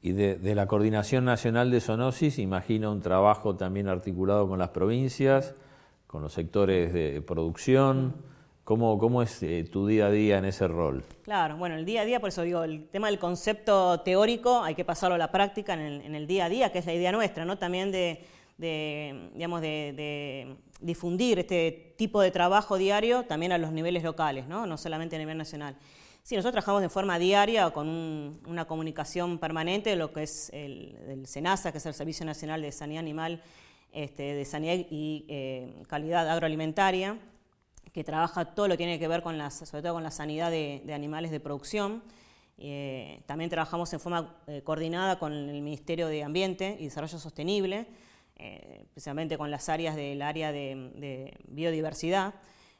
Y 0.04 0.14
de, 0.14 0.56
la 0.56 0.66
Coordinación 0.66 1.26
Nacional 1.26 1.70
de 1.70 1.80
Zoonosis, 1.80 2.40
imagino 2.40 2.92
un 2.92 3.02
trabajo 3.02 3.56
también 3.56 3.88
articulado 3.88 4.48
con 4.48 4.58
las 4.58 4.70
provincias, 4.70 5.54
con 6.08 6.24
los 6.24 6.34
sectores 6.34 6.92
de 6.92 7.22
producción. 7.22 8.16
¿Cómo, 8.64 8.98
cómo 8.98 9.22
es 9.22 9.44
eh, 9.44 9.64
tu 9.64 9.86
día 9.86 10.08
a 10.08 10.12
día 10.12 10.38
en 10.38 10.46
ese 10.46 10.68
rol? 10.68 11.04
Claro, 11.24 11.58
bueno, 11.58 11.76
el 11.76 11.86
día 11.86 12.02
a 12.02 12.06
día, 12.06 12.20
por 12.20 12.30
eso 12.30 12.42
digo, 12.42 12.64
el 12.64 12.88
tema 12.88 13.08
del 13.08 13.20
concepto 13.20 14.00
teórico 14.02 14.64
hay 14.64 14.74
que 14.76 14.86
pasarlo 14.86 15.16
a 15.16 15.18
la 15.18 15.32
práctica 15.32 15.74
en 15.74 16.16
el, 16.16 16.26
día 16.26 16.46
a 16.46 16.50
día, 16.50 16.72
que 16.72 16.80
es 16.80 16.86
la 16.86 16.94
idea 16.94 17.12
nuestra, 17.12 17.46
¿no? 17.46 17.58
También 17.58 17.92
de, 17.92 18.24
digamos, 18.58 19.62
de, 19.62 20.56
difundir 20.80 21.40
este 21.40 21.94
tipo 21.98 22.22
de 22.22 22.32
trabajo 22.32 22.78
diario 22.78 23.24
también 23.24 23.52
a 23.52 23.58
los 23.60 23.72
niveles 23.72 24.04
locales, 24.04 24.48
no, 24.48 24.66
no 24.66 24.78
solamente 24.78 25.16
a 25.16 25.20
nivel 25.20 25.38
nacional. 25.38 25.76
Sí, 26.24 26.36
nosotros 26.36 26.52
trabajamos 26.52 26.84
de 26.84 26.90
forma 26.90 27.18
diaria 27.18 27.72
con 27.72 28.40
una 28.46 28.66
comunicación 28.66 29.40
permanente 29.40 29.96
lo 29.96 30.14
que 30.14 30.24
es 30.24 30.52
el, 30.54 31.24
SENASA, 31.26 31.72
que 31.72 31.80
es 31.80 31.86
el 31.88 31.96
Servicio 31.96 32.26
Nacional 32.28 32.62
de 32.62 32.72
Sanidad 32.72 33.00
Animal, 33.00 33.42
este, 33.92 34.36
de 34.36 34.46
Sanidad 34.46 34.86
y 34.92 35.26
eh, 35.28 35.74
Calidad 35.88 36.30
Agroalimentaria, 36.30 37.18
que 37.92 38.04
trabaja 38.04 38.54
todo 38.54 38.68
lo 38.68 38.76
que 38.76 38.78
tiene 38.78 39.00
que 39.00 39.08
ver 39.08 39.24
con 39.24 39.40
las, 39.40 39.68
sobre 39.68 39.82
todo 39.82 39.96
con 39.96 40.04
la 40.04 40.12
sanidad 40.12 40.52
de, 40.52 40.84
animales 40.94 41.32
de 41.32 41.40
producción. 41.40 42.04
Eh, 42.60 43.24
también 43.26 43.50
trabajamos 43.50 43.92
en 43.92 44.00
forma 44.00 44.36
eh, 44.46 44.62
coordinada 44.64 45.18
con 45.18 45.34
el 45.34 45.62
Ministerio 45.64 46.08
de 46.08 46.24
Ambiente 46.24 46.78
y 46.80 46.86
Desarrollo 46.86 47.18
Sostenible, 47.18 47.88
especialmente 48.36 49.38
con 49.38 49.52
las 49.52 49.70
áreas 49.70 49.96
del 49.96 50.22
área 50.22 50.52
de, 50.52 51.38
biodiversidad 51.48 52.34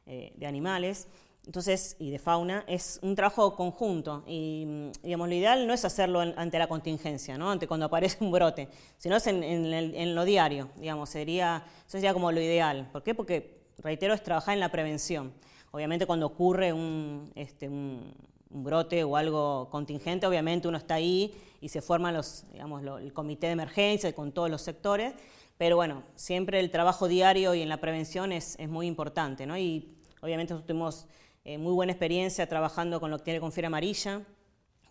de 0.06 0.48
animales 0.48 1.08
entonces, 1.46 1.96
y 2.00 2.12
de 2.12 2.20
fauna, 2.20 2.64
es 2.68 3.00
un 3.02 3.16
trabajo 3.16 3.56
conjunto. 3.56 4.24
Y, 4.28 4.92
digamos, 5.02 5.28
lo 5.28 5.34
ideal 5.34 5.66
no 5.66 5.74
es 5.74 5.84
hacerlo 5.84 6.22
ante 6.22 6.60
la 6.60 6.68
contingencia, 6.68 7.38
¿no? 7.38 7.50
ante 7.50 7.68
cuando 7.68 7.88
aparece 7.88 8.24
un 8.24 8.32
brote, 8.32 8.70
sino 8.98 9.16
es 9.16 9.28
en, 9.28 10.16
lo 10.16 10.24
diario, 10.24 10.70
digamos, 10.78 11.10
sería, 11.10 11.64
eso 11.80 11.92
sería 11.92 12.14
como 12.14 12.32
lo 12.32 12.40
ideal. 12.40 12.90
¿Por 12.92 13.04
qué? 13.04 13.16
Porque, 13.16 13.62
reitero, 13.80 14.14
es 14.14 14.24
trabajar 14.24 14.54
en 14.54 14.60
la 14.60 14.70
prevención. 14.70 15.34
Obviamente 15.72 16.06
cuando 16.06 16.28
ocurre 16.28 16.74
un, 16.74 17.32
este, 17.36 17.68
un, 17.68 18.14
brote 18.54 19.04
o 19.06 19.16
algo 19.16 19.70
contingente, 19.70 20.28
obviamente 20.28 20.68
uno 20.68 20.78
está 20.78 20.96
ahí 20.96 21.34
y 21.62 21.70
se 21.70 21.82
forma 21.82 22.12
los, 22.12 22.44
digamos, 22.52 22.84
el 23.02 23.14
comité 23.14 23.48
de 23.48 23.54
emergencia 23.54 24.14
con 24.14 24.34
todos 24.34 24.50
los 24.50 24.62
sectores, 24.62 25.14
pero 25.58 25.78
bueno, 25.78 26.04
siempre 26.16 26.60
el 26.60 26.70
trabajo 26.70 27.08
diario 27.08 27.54
y 27.54 27.62
en 27.62 27.70
la 27.70 27.78
prevención 27.78 28.32
es, 28.32 28.58
muy 28.68 28.88
importante, 28.88 29.46
¿no? 29.46 29.58
Y 29.58 29.96
obviamente 30.22 30.54
nosotros 30.54 30.68
tuvimos 30.68 31.08
eh, 31.44 31.58
muy 31.58 31.74
buena 31.74 31.92
experiencia 31.92 32.48
trabajando 32.48 33.00
con 33.00 33.10
lo 33.10 33.18
que 33.18 33.24
tiene 33.24 33.40
con 33.40 33.52
fiebre 33.52 33.68
amarilla, 33.68 34.22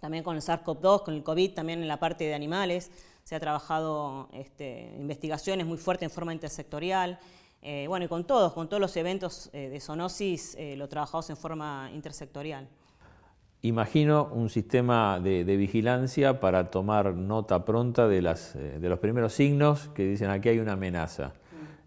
también 0.01 0.25
con 0.25 0.35
el 0.35 0.43
SARS-CoV-2, 0.43 1.05
con 1.05 1.15
el 1.15 1.23
COVID, 1.23 1.55
también 1.55 1.81
en 1.81 1.89
la 1.89 1.99
parte 2.01 2.25
de 2.25 2.35
animales. 2.35 2.91
Se 3.23 3.37
ha 3.37 3.41
trabajado 3.41 4.29
este, 4.33 4.93
investigaciones 4.99 5.65
muy 5.67 5.79
fuertes 5.79 6.09
en 6.09 6.11
forma 6.11 6.33
intersectorial. 6.33 7.21
Eh, 7.63 7.85
bueno, 7.87 8.07
y 8.07 8.09
con 8.09 8.25
todos, 8.27 8.53
con 8.53 8.69
todos 8.69 8.81
los 8.81 8.97
eventos 8.97 9.51
eh, 9.53 9.69
de 9.69 9.79
zoonosis, 9.81 10.57
lo 10.77 10.89
trabajamos 10.89 11.31
en 11.31 11.37
forma 11.37 11.91
intersectorial. 11.95 12.69
Imagino 13.63 14.31
un 14.33 14.49
sistema 14.49 15.21
de, 15.21 15.45
vigilancia 15.45 16.41
para 16.41 16.71
tomar 16.71 17.15
nota 17.15 17.65
pronta 17.65 18.09
de, 18.09 18.23
las, 18.23 18.55
de, 18.55 18.89
los 18.89 18.99
primeros 18.99 19.35
signos 19.35 19.89
que 19.95 20.05
dicen 20.05 20.31
aquí 20.31 20.49
hay 20.49 20.59
una 20.59 20.73
amenaza. 20.73 21.35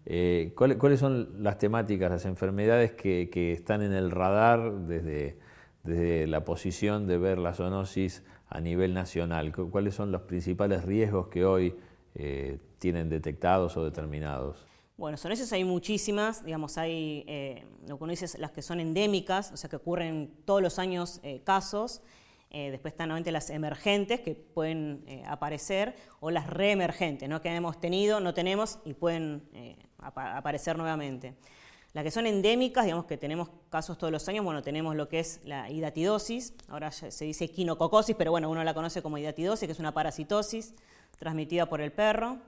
Eh, 0.06 0.52
¿cuáles, 0.54 1.00
son 1.00 1.42
las 1.42 1.58
temáticas, 1.58 2.10
las 2.10 2.24
enfermedades 2.26 2.92
que, 2.92 3.52
están 3.52 3.82
en 3.82 3.92
el 3.92 4.10
radar 4.10 4.72
desde, 4.86 5.36
la 6.26 6.44
posición 6.44 7.06
de 7.06 7.18
ver 7.18 7.38
la 7.38 7.54
zoonosis 7.54 8.22
a 8.48 8.60
nivel 8.60 8.92
nacional? 8.92 9.52
¿Cuáles 9.52 9.94
son 9.94 10.12
los 10.12 10.22
principales 10.22 10.84
riesgos 10.84 11.28
que 11.28 11.44
hoy 11.44 11.74
eh, 12.14 12.58
tienen 12.78 13.08
detectados 13.08 13.76
o 13.76 13.84
determinados? 13.84 14.66
Bueno, 14.96 15.16
zoonosis 15.16 15.52
hay 15.52 15.64
muchísimas, 15.64 16.44
digamos, 16.44 16.78
hay 16.78 17.24
eh, 17.26 17.64
lo 17.88 17.96
que 17.98 18.04
uno 18.04 18.10
dice 18.10 18.38
las 18.38 18.52
que 18.52 18.62
son 18.62 18.80
endémicas, 18.80 19.52
o 19.52 19.56
sea, 19.56 19.70
que 19.70 19.76
ocurren 19.76 20.30
todos 20.44 20.62
los 20.62 20.78
años 20.78 21.20
casos. 21.44 22.02
Eh, 22.56 22.70
después 22.70 22.92
están 22.92 23.08
nuevamente 23.08 23.32
las 23.32 23.50
emergentes 23.50 24.20
que 24.20 24.34
pueden 24.36 25.04
aparecer 25.26 25.96
o 26.20 26.30
las 26.30 26.46
reemergentes, 26.48 27.28
¿no? 27.28 27.42
que 27.42 27.48
hemos 27.48 27.80
tenido, 27.80 28.20
no 28.20 28.32
tenemos 28.32 28.78
y 28.84 28.94
pueden 28.94 29.42
aparecer 29.98 30.78
nuevamente. 30.78 31.34
Las 31.94 32.04
que 32.04 32.10
son 32.10 32.26
endémicas, 32.26 32.84
digamos 32.84 33.06
que 33.06 33.16
tenemos 33.16 33.48
casos 33.70 33.98
todos 33.98 34.12
los 34.12 34.28
años, 34.28 34.44
bueno, 34.44 34.62
tenemos 34.62 34.96
lo 34.96 35.08
que 35.08 35.20
es 35.20 35.40
la 35.44 35.70
hidatidosis, 35.70 36.54
ahora 36.68 36.90
se 36.90 37.24
dice 37.24 37.48
quinococosis, 37.48 38.16
pero 38.16 38.32
bueno, 38.32 38.50
uno 38.50 38.64
la 38.64 38.74
conoce 38.74 39.00
como 39.00 39.18
hidatidosis, 39.18 39.66
que 39.66 39.72
es 39.72 39.78
una 39.78 39.92
parasitosis 39.92 40.74
transmitida 41.18 41.66
por 41.66 41.80
el 41.80 41.92
perro. 41.92 42.38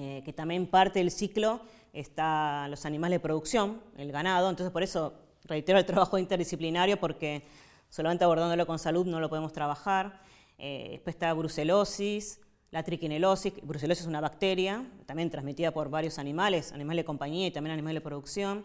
Eh, 0.00 0.22
que 0.24 0.32
también 0.32 0.68
parte 0.68 1.00
del 1.00 1.10
ciclo 1.10 1.60
está 1.92 2.68
los 2.68 2.86
animales 2.86 3.16
de 3.16 3.20
producción, 3.20 3.80
el 3.96 4.12
ganado, 4.12 4.48
entonces 4.48 4.70
por 4.70 4.84
eso 4.84 5.14
reitero 5.44 5.76
el 5.76 5.84
trabajo 5.84 6.18
interdisciplinario 6.18 7.00
porque 7.00 7.42
solamente 7.88 8.24
abordándolo 8.24 8.66
con 8.66 8.78
salud 8.78 9.06
no 9.06 9.20
lo 9.20 9.28
podemos 9.28 9.52
trabajar. 9.52 10.20
Eh, 10.58 10.88
después 10.92 11.14
está 11.14 11.32
brucelosis, 11.34 12.40
la 12.70 12.82
triquinelosis, 12.82 13.54
brucelosis 13.62 14.02
es 14.02 14.08
una 14.08 14.20
bacteria, 14.20 14.84
también 15.06 15.30
transmitida 15.30 15.70
por 15.72 15.88
varios 15.88 16.18
animales, 16.18 16.72
animales 16.72 17.02
de 17.02 17.06
compañía 17.06 17.46
y 17.46 17.50
también 17.50 17.72
animales 17.72 18.02
de 18.02 18.04
producción. 18.04 18.64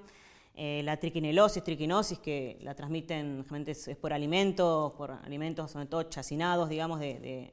Eh, 0.55 0.81
la 0.83 0.97
triquinelosis, 0.97 1.63
triquinosis, 1.63 2.19
que 2.19 2.59
la 2.61 2.75
transmiten 2.75 3.45
es, 3.67 3.89
por 3.99 4.13
alimentos, 4.13 4.93
por 4.93 5.11
alimentos 5.11 5.71
sobre 5.71 5.85
todo 5.85 6.03
chacinados, 6.03 6.69
digamos, 6.69 6.99
de 6.99 7.51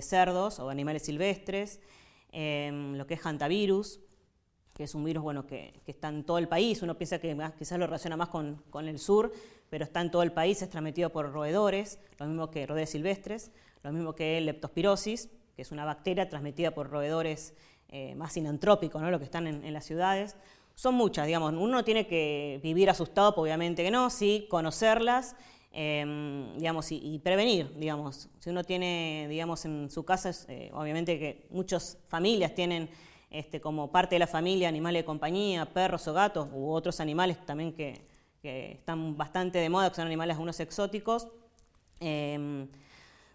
cerdos 0.00 0.58
o 0.58 0.68
animales 0.68 1.02
silvestres. 1.02 1.80
Em, 2.32 2.94
lo 2.96 3.06
que 3.06 3.14
es 3.14 3.20
hantavirus, 3.20 4.00
que 4.72 4.84
es 4.84 4.94
un 4.94 5.04
virus 5.04 5.22
bueno, 5.22 5.46
que, 5.46 5.82
está 5.86 6.08
en 6.08 6.24
todo 6.24 6.38
el 6.38 6.48
país. 6.48 6.80
Uno 6.80 6.96
piensa 6.96 7.18
que 7.18 7.36
quizás 7.58 7.78
lo 7.78 7.86
relaciona 7.86 8.16
más 8.16 8.30
con, 8.30 8.88
el 8.88 8.98
sur, 8.98 9.30
pero 9.72 9.84
está 9.84 10.02
en 10.02 10.10
todo 10.10 10.22
el 10.22 10.32
país, 10.32 10.60
es 10.60 10.68
transmitido 10.68 11.08
por 11.08 11.32
roedores, 11.32 11.98
lo 12.18 12.26
mismo 12.26 12.50
que 12.50 12.66
roedores 12.66 12.90
silvestres, 12.90 13.50
lo 13.82 13.90
mismo 13.90 14.14
que 14.14 14.38
leptospirosis, 14.42 15.30
que 15.56 15.62
es 15.62 15.72
una 15.72 15.86
bacteria 15.86 16.28
transmitida 16.28 16.72
por 16.72 16.90
roedores 16.90 17.54
eh, 17.88 18.14
más 18.14 18.34
sinantrópicos, 18.34 19.00
¿no? 19.00 19.10
lo 19.10 19.18
que 19.18 19.24
están 19.24 19.46
en, 19.46 19.72
las 19.72 19.86
ciudades. 19.86 20.36
Son 20.74 20.94
muchas, 20.94 21.24
digamos, 21.26 21.54
uno 21.54 21.84
tiene 21.84 22.06
que 22.06 22.60
vivir 22.62 22.90
asustado, 22.90 23.34
pues 23.34 23.44
obviamente 23.44 23.82
que 23.82 23.90
no, 23.90 24.10
sí, 24.10 24.46
conocerlas 24.50 25.36
Em, 25.74 26.54
digamos, 26.58 26.92
y, 26.92 27.18
prevenir, 27.20 27.74
digamos. 27.78 28.28
Si 28.40 28.50
uno 28.50 28.62
tiene, 28.62 29.26
digamos, 29.30 29.64
en 29.64 29.90
su 29.90 30.04
casa, 30.04 30.30
eh, 30.48 30.70
obviamente 30.74 31.18
que 31.18 31.46
muchas 31.48 31.96
familias 32.08 32.54
tienen 32.54 32.90
este, 33.30 33.58
como 33.58 33.90
parte 33.90 34.16
de 34.16 34.18
la 34.18 34.26
familia, 34.26 34.68
animales 34.68 35.00
de 35.00 35.06
compañía, 35.06 35.64
perros 35.64 36.06
o 36.08 36.12
gatos, 36.12 36.50
u 36.52 36.70
otros 36.70 37.00
animales 37.00 37.38
también 37.46 37.72
que, 37.72 38.11
están 38.42 39.16
bastante 39.16 39.58
de 39.58 39.68
moda, 39.68 39.90
que 39.90 39.96
son 39.96 40.06
animales 40.06 40.34
algunos 40.34 40.58
exóticos. 40.60 41.28
Em, 42.00 42.68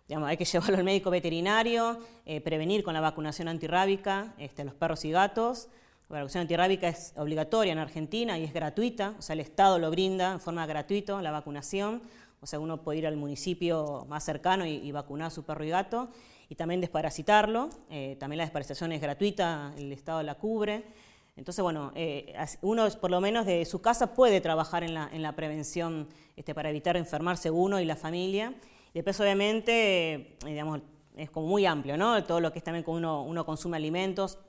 hay 0.09 0.37
que 0.37 0.45
llevarlo 0.45 0.77
al 0.77 0.83
médico 0.83 1.09
veterinario, 1.09 1.99
eh, 2.25 2.41
prevenir 2.41 2.83
con 2.83 2.93
la 2.93 3.01
vacunación 3.01 3.47
antirrábica 3.47 4.33
este, 4.37 4.63
los 4.63 4.73
perros 4.73 5.05
y 5.05 5.11
gatos. 5.11 5.69
La 6.09 6.17
vacunación 6.17 6.41
antirrábica 6.41 6.87
es 6.87 7.13
obligatoria 7.17 7.73
en 7.73 7.79
Argentina 7.79 8.37
y 8.37 8.43
es 8.43 8.53
gratuita, 8.53 9.13
o 9.17 9.21
sea, 9.21 9.33
el 9.33 9.41
Estado 9.41 9.77
lo 9.77 9.91
brinda 9.91 10.31
en 10.31 10.39
forma 10.39 10.65
gratuita 10.65 11.21
la 11.21 11.31
vacunación, 11.31 12.01
o 12.39 12.47
sea, 12.47 12.59
uno 12.59 12.81
puede 12.81 12.99
ir 12.99 13.07
al 13.07 13.17
municipio 13.17 14.05
más 14.07 14.23
cercano 14.23 14.65
y, 14.65 14.89
vacunar 14.93 15.27
a 15.27 15.29
su 15.31 15.43
perro 15.43 15.65
y 15.65 15.69
gato, 15.69 16.09
y 16.47 16.55
también 16.55 16.79
desparasitarlo, 16.79 17.69
eh, 17.89 18.15
también 18.21 18.37
la 18.37 18.45
desparasitación 18.45 18.93
es 18.93 19.01
gratuita, 19.01 19.73
el 19.77 19.91
Estado 19.91 20.23
la 20.23 20.35
cubre. 20.35 20.85
Entonces, 21.37 21.61
bueno, 21.61 21.91
eh, 21.93 22.33
uno 22.61 22.89
por 22.99 23.11
lo 23.11 23.21
menos 23.21 23.45
de 23.45 23.63
su 23.65 23.79
casa 23.79 24.15
puede 24.15 24.41
trabajar 24.41 24.83
en 24.83 25.21
la, 25.21 25.35
prevención 25.35 26.07
este, 26.35 26.55
para 26.55 26.71
evitar 26.71 26.97
enfermarse 26.97 27.51
uno 27.51 27.79
y 27.79 27.85
la 27.85 27.95
familia. 27.95 28.55
Después, 28.91 29.19
obviamente, 29.19 30.15
eh, 30.15 30.37
digamos, 30.43 30.81
es 31.15 31.29
como 31.29 31.45
muy 31.45 31.67
amplio, 31.67 31.95
¿no? 31.95 32.23
Todo 32.23 32.39
lo 32.39 32.51
que 32.51 32.57
es 32.57 32.63
también 32.63 32.83
cuando 32.83 33.21
uno, 33.21 33.45
consume 33.45 33.77
alimentos, 33.77 34.39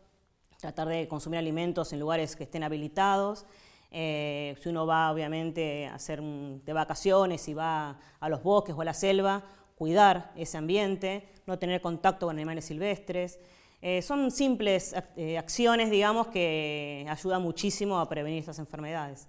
tratar 0.59 0.89
de 0.89 1.07
consumir 1.09 1.39
alimentos 1.39 1.93
en 1.93 2.01
lugares 2.01 2.35
que 2.35 2.45
estén 2.45 2.63
habilitados. 2.63 3.45
Eh, 3.91 4.57
si 4.63 4.71
uno 4.71 4.87
va, 4.87 5.13
obviamente, 5.13 5.87
a 5.87 5.97
hacer 5.97 6.23
de 6.23 6.73
vacaciones 6.73 7.47
y 7.49 7.55
va 7.55 7.99
a 8.19 8.29
los 8.31 8.43
bosques 8.43 8.75
o 8.75 8.81
a 8.81 8.85
la 8.87 8.95
selva, 8.95 9.45
cuidar 9.77 10.33
ese 10.37 10.57
ambiente, 10.57 11.29
no 11.47 11.59
tener 11.59 11.83
contacto 11.83 12.27
con 12.27 12.37
animales 12.37 12.65
silvestres. 12.65 13.39
Eh, 13.81 14.03
son 14.03 14.31
simples 14.31 14.95
acciones, 15.39 15.91
digamos, 15.91 16.29
que 16.29 17.07
ayudan 17.09 17.43
muchísimo 17.43 18.01
a 18.01 18.09
prevenir 18.09 18.41
estas 18.41 18.59
enfermedades. 18.59 19.29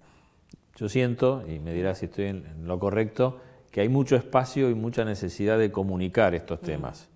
Yo 0.76 0.88
siento, 0.88 1.44
y 1.46 1.58
me 1.58 1.72
dirás 1.72 1.98
si 1.98 2.06
estoy 2.06 2.26
en 2.26 2.66
lo 2.66 2.78
correcto, 2.78 3.40
que 3.70 3.80
hay 3.80 3.88
mucho 3.88 4.16
espacio 4.16 4.70
y 4.70 4.74
mucha 4.74 5.04
necesidad 5.04 5.58
de 5.58 5.70
comunicar 5.70 6.34
estos 6.34 6.60
mm, 6.62 6.64
temas. 6.64 7.08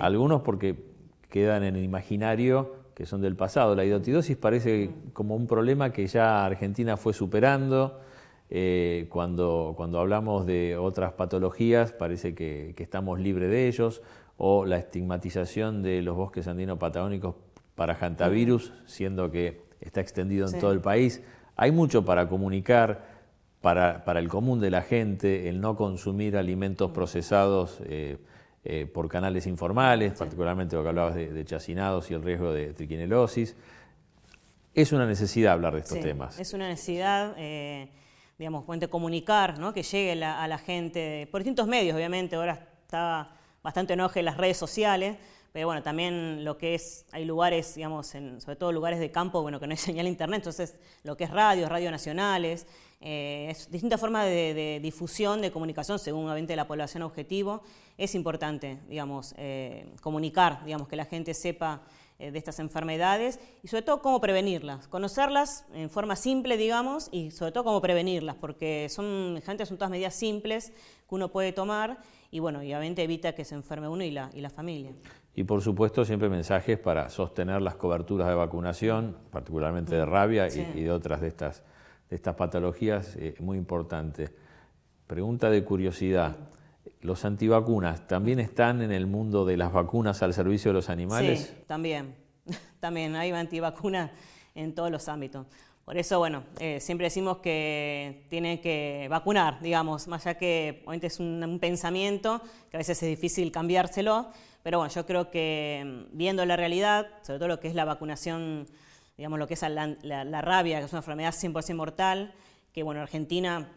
Algunos 0.00 0.42
porque 0.42 0.76
quedan 1.30 1.64
en 1.64 1.76
el 1.76 1.84
imaginario 1.84 2.76
que 2.94 3.06
son 3.06 3.20
del 3.20 3.36
pasado. 3.36 3.74
La 3.74 3.84
idotidosis 3.84 4.36
parece 4.36 4.88
mm. 4.88 5.10
como 5.12 5.36
un 5.36 5.46
problema 5.46 5.92
que 5.92 6.06
ya 6.06 6.44
Argentina 6.44 6.96
fue 6.96 7.12
superando. 7.12 8.00
Eh, 8.50 9.06
cuando, 9.10 9.74
cuando 9.76 10.00
hablamos 10.00 10.46
de 10.46 10.78
otras 10.78 11.12
patologías 11.12 11.92
parece 11.92 12.34
que, 12.34 12.74
estamos 12.78 13.20
libres 13.20 13.50
de 13.50 13.68
ellos, 13.68 14.00
o 14.38 14.64
la 14.64 14.78
estigmatización 14.78 15.82
de 15.82 16.00
los 16.00 16.16
bosques 16.16 16.46
andino-patagónicos 16.46 17.34
para 17.74 17.94
hantavirus, 17.94 18.72
siendo 18.86 19.30
que 19.30 19.62
está 19.80 20.00
extendido 20.00 20.48
en 20.48 20.58
todo 20.60 20.72
el 20.72 20.80
país. 20.80 21.22
Hay 21.56 21.72
mucho 21.72 22.04
para 22.04 22.28
comunicar 22.28 23.18
para, 23.60 24.02
el 24.18 24.28
común 24.28 24.60
de 24.60 24.70
la 24.70 24.82
gente 24.82 25.48
el 25.48 25.60
no 25.60 25.76
consumir 25.76 26.36
alimentos 26.36 26.92
procesados 26.92 27.80
eh, 27.84 28.18
eh, 28.64 28.86
por 28.86 29.08
canales 29.08 29.46
informales, 29.48 30.12
particularmente 30.12 30.76
lo 30.76 30.82
que 30.84 30.88
hablabas 30.88 31.16
de, 31.16 31.44
chacinados 31.44 32.10
y 32.10 32.14
el 32.14 32.22
riesgo 32.22 32.52
de 32.52 32.72
triquinelosis. 32.74 33.56
Es 34.72 34.92
una 34.92 35.06
necesidad 35.06 35.54
hablar 35.54 35.74
de 35.74 35.80
estos 35.80 36.00
temas. 36.00 36.38
Es 36.38 36.54
una 36.54 36.68
necesidad, 36.68 37.34
eh, 37.36 37.90
digamos, 38.38 38.64
comunicar, 38.88 39.58
¿no? 39.58 39.74
que 39.74 39.82
llegue 39.82 40.24
a 40.24 40.46
la 40.46 40.58
gente 40.58 41.26
por 41.32 41.40
distintos 41.40 41.66
medios, 41.66 41.96
obviamente. 41.96 42.36
Ahora 42.36 42.68
está 42.82 43.37
bastante 43.62 43.94
enoje 43.94 44.20
en 44.20 44.26
las 44.26 44.36
redes 44.36 44.56
sociales, 44.56 45.16
pero 45.52 45.66
bueno, 45.66 45.82
también 45.82 46.44
lo 46.44 46.58
que 46.58 46.74
es, 46.74 47.06
hay 47.10 47.24
lugares, 47.24 47.74
digamos, 47.74 48.14
en, 48.14 48.40
sobre 48.40 48.56
todo 48.56 48.70
lugares 48.70 49.00
de 49.00 49.10
campo, 49.10 49.42
bueno, 49.42 49.58
que 49.58 49.66
no 49.66 49.72
hay 49.72 49.76
señal 49.78 50.06
internet, 50.06 50.40
entonces 50.40 50.76
lo 51.02 51.16
que 51.16 51.24
es 51.24 51.30
radio, 51.30 51.68
radio 51.68 51.90
nacionales, 51.90 52.66
eh, 53.00 53.48
es 53.50 53.70
distintas 53.70 54.00
formas 54.00 54.26
de, 54.26 54.80
difusión, 54.82 55.40
de 55.40 55.52
comunicación, 55.52 55.98
según 55.98 56.24
obviamente 56.24 56.56
la 56.56 56.66
población 56.66 57.02
objetivo, 57.02 57.62
es 57.96 58.14
importante, 58.14 58.78
digamos, 58.88 59.34
eh, 59.38 59.86
comunicar, 60.02 60.64
digamos, 60.64 60.88
que 60.88 60.96
la 60.96 61.04
gente 61.04 61.32
sepa 61.34 61.82
de 62.18 62.36
estas 62.36 62.58
enfermedades 62.58 63.38
y 63.62 63.68
sobre 63.68 63.82
todo 63.82 64.02
cómo 64.02 64.20
prevenirlas, 64.20 64.88
conocerlas 64.88 65.64
en 65.72 65.88
forma 65.88 66.16
simple, 66.16 66.56
digamos, 66.56 67.08
y 67.12 67.30
sobre 67.30 67.52
todo 67.52 67.64
cómo 67.64 67.80
prevenirlas, 67.80 68.34
porque 68.34 68.88
son, 68.90 69.40
gente, 69.44 69.64
son 69.66 69.76
todas 69.76 69.90
medidas 69.90 70.14
simples 70.14 70.72
que 71.08 71.14
uno 71.14 71.30
puede 71.30 71.52
tomar 71.52 71.98
y 72.30 72.40
bueno, 72.40 72.58
obviamente 72.58 73.02
evita 73.02 73.34
que 73.34 73.44
se 73.44 73.54
enferme 73.54 73.88
uno 73.88 74.02
y 74.02 74.10
la, 74.10 74.30
y 74.34 74.40
la 74.40 74.50
familia. 74.50 74.92
Y 75.34 75.44
por 75.44 75.62
supuesto 75.62 76.04
siempre 76.04 76.28
mensajes 76.28 76.78
para 76.78 77.08
sostener 77.08 77.62
las 77.62 77.76
coberturas 77.76 78.26
de 78.26 78.34
vacunación, 78.34 79.16
particularmente 79.30 79.94
de 79.94 80.04
rabia 80.04 80.48
y, 80.48 80.82
de 80.82 80.90
otras 80.90 81.20
de 81.20 81.28
estas, 81.28 81.62
de 82.10 82.16
estas 82.16 82.34
patologías, 82.34 83.14
eh, 83.14 83.36
muy 83.38 83.56
importante. 83.56 84.34
Pregunta 85.06 85.48
de 85.48 85.62
curiosidad. 85.62 86.36
¿Los 87.00 87.24
antivacunas 87.24 88.06
también 88.06 88.40
están 88.40 88.82
en 88.82 88.92
el 88.92 89.06
mundo 89.06 89.44
de 89.44 89.56
las 89.56 89.72
vacunas 89.72 90.22
al 90.22 90.34
servicio 90.34 90.70
de 90.70 90.74
los 90.74 90.88
animales? 90.88 91.40
Sí, 91.40 91.64
también. 91.66 92.14
También 92.80 93.16
hay 93.16 93.30
antivacunas 93.30 94.10
en 94.54 94.74
todos 94.74 94.90
los 94.90 95.08
ámbitos. 95.08 95.46
Por 95.88 95.96
eso, 95.96 96.18
bueno, 96.18 96.44
eh, 96.60 96.80
siempre 96.80 97.06
decimos 97.06 97.38
que 97.38 98.26
tienen 98.28 98.60
que 98.60 99.06
vacunar, 99.08 99.58
digamos, 99.60 100.06
más 100.06 100.26
allá 100.26 100.38
que 100.38 100.82
obviamente 100.84 101.06
es 101.06 101.18
un, 101.18 101.58
pensamiento 101.60 102.42
que 102.70 102.76
a 102.76 102.78
veces 102.78 103.02
es 103.02 103.08
difícil 103.08 103.50
cambiárselo, 103.50 104.28
pero 104.62 104.78
bueno, 104.78 104.92
yo 104.92 105.06
creo 105.06 105.30
que 105.30 105.82
mm, 106.12 106.16
viendo 106.16 106.44
la 106.44 106.56
realidad, 106.56 107.06
sobre 107.22 107.38
todo 107.38 107.48
lo 107.48 107.58
que 107.58 107.68
es 107.68 107.74
la 107.74 107.86
vacunación, 107.86 108.66
digamos, 109.16 109.38
lo 109.38 109.46
que 109.46 109.54
es 109.54 109.62
la, 109.62 110.42
rabia, 110.42 110.78
que 110.78 110.84
es 110.84 110.92
una 110.92 110.98
enfermedad 110.98 111.32
100% 111.32 111.74
mortal, 111.74 112.34
que 112.74 112.82
bueno, 112.82 113.00
Argentina, 113.00 113.72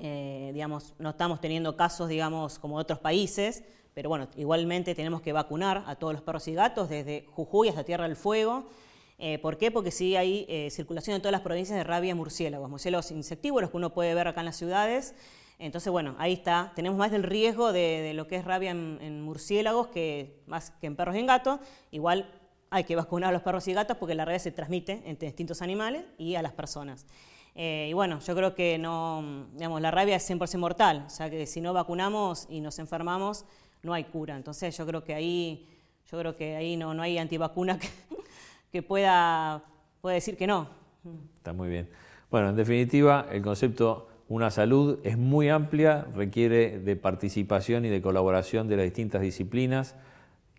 eh, 0.00 0.50
digamos, 0.52 0.94
no 0.98 1.10
estamos 1.10 1.40
teniendo 1.40 1.76
casos, 1.76 2.08
digamos, 2.08 2.58
como 2.58 2.76
otros 2.76 2.98
países, 2.98 3.64
pero 3.94 4.08
bueno, 4.08 4.28
igualmente 4.36 4.94
tenemos 4.94 5.22
que 5.22 5.32
vacunar 5.32 5.84
a 5.86 5.96
todos 5.96 6.12
los 6.12 6.22
perros 6.22 6.46
y 6.48 6.54
gatos, 6.54 6.88
desde 6.88 7.26
Jujuy 7.30 7.68
hasta 7.68 7.84
Tierra 7.84 8.04
del 8.06 8.16
Fuego, 8.16 8.66
eh, 9.18 9.38
¿Por 9.38 9.56
qué? 9.56 9.70
Porque 9.70 9.90
sí 9.90 10.14
hay 10.14 10.44
eh, 10.48 10.68
circulación 10.70 11.16
en 11.16 11.22
todas 11.22 11.32
las 11.32 11.40
provincias 11.40 11.76
de 11.76 11.84
rabia 11.84 12.14
murciélagos, 12.14 12.68
murciélagos 12.68 13.10
insectívoros 13.10 13.70
que 13.70 13.76
uno 13.76 13.94
puede 13.94 14.14
ver 14.14 14.28
acá 14.28 14.40
en 14.40 14.46
las 14.46 14.56
ciudades. 14.56 15.14
Entonces, 15.58 15.90
bueno, 15.90 16.14
ahí 16.18 16.34
está. 16.34 16.72
Tenemos 16.76 16.98
más 16.98 17.10
del 17.10 17.22
riesgo 17.22 17.72
de, 17.72 18.12
lo 18.14 18.26
que 18.26 18.36
es 18.36 18.44
rabia 18.44 18.72
en, 18.72 19.22
murciélagos 19.22 19.86
que 19.86 20.42
más 20.46 20.70
que 20.70 20.86
en 20.86 20.96
perros 20.96 21.16
y 21.16 21.20
en 21.20 21.26
gatos. 21.26 21.60
Igual 21.90 22.30
hay 22.68 22.84
que 22.84 22.94
vacunar 22.94 23.30
a 23.30 23.32
los 23.32 23.42
perros 23.42 23.66
y 23.68 23.72
gatos 23.72 23.96
porque 23.96 24.14
la 24.14 24.26
rabia 24.26 24.38
se 24.38 24.50
transmite 24.50 25.02
entre 25.06 25.28
distintos 25.28 25.62
animales 25.62 26.04
y 26.18 26.34
a 26.34 26.42
las 26.42 26.52
personas. 26.52 27.06
Eh, 27.58 27.88
y 27.90 27.94
bueno, 27.94 28.20
yo 28.20 28.36
creo 28.36 28.54
que 28.54 28.76
no, 28.76 29.46
digamos, 29.54 29.80
la 29.80 29.90
rabia 29.90 30.16
es 30.16 30.30
100% 30.30 30.58
mortal, 30.58 31.04
o 31.06 31.10
sea 31.10 31.30
que 31.30 31.46
si 31.46 31.62
no 31.62 31.72
vacunamos 31.72 32.46
y 32.50 32.60
nos 32.60 32.78
enfermamos, 32.78 33.46
no 33.82 33.94
hay 33.94 34.04
cura. 34.04 34.36
Entonces 34.36 34.76
yo 34.76 34.86
creo 34.86 35.02
que 35.02 35.14
ahí, 35.14 35.66
yo 36.10 36.18
creo 36.18 36.36
que 36.36 36.54
ahí 36.54 36.76
no, 36.76 36.92
no 36.92 37.02
hay 37.02 37.16
antivacuna 37.16 37.78
que, 37.78 37.88
que 38.72 38.82
pueda, 38.82 39.64
decir 40.02 40.36
que 40.36 40.46
no. 40.46 40.68
Está 41.34 41.54
muy 41.54 41.68
bien. 41.68 41.88
Bueno, 42.30 42.50
en 42.50 42.56
definitiva, 42.56 43.26
el 43.32 43.40
concepto 43.40 44.08
una 44.28 44.50
salud 44.50 44.98
es 45.02 45.16
muy 45.16 45.48
amplia, 45.48 46.06
requiere 46.14 46.78
de 46.78 46.96
participación 46.96 47.86
y 47.86 47.88
de 47.88 48.02
colaboración 48.02 48.68
de 48.68 48.76
las 48.76 48.84
distintas 48.84 49.22
disciplinas 49.22 49.94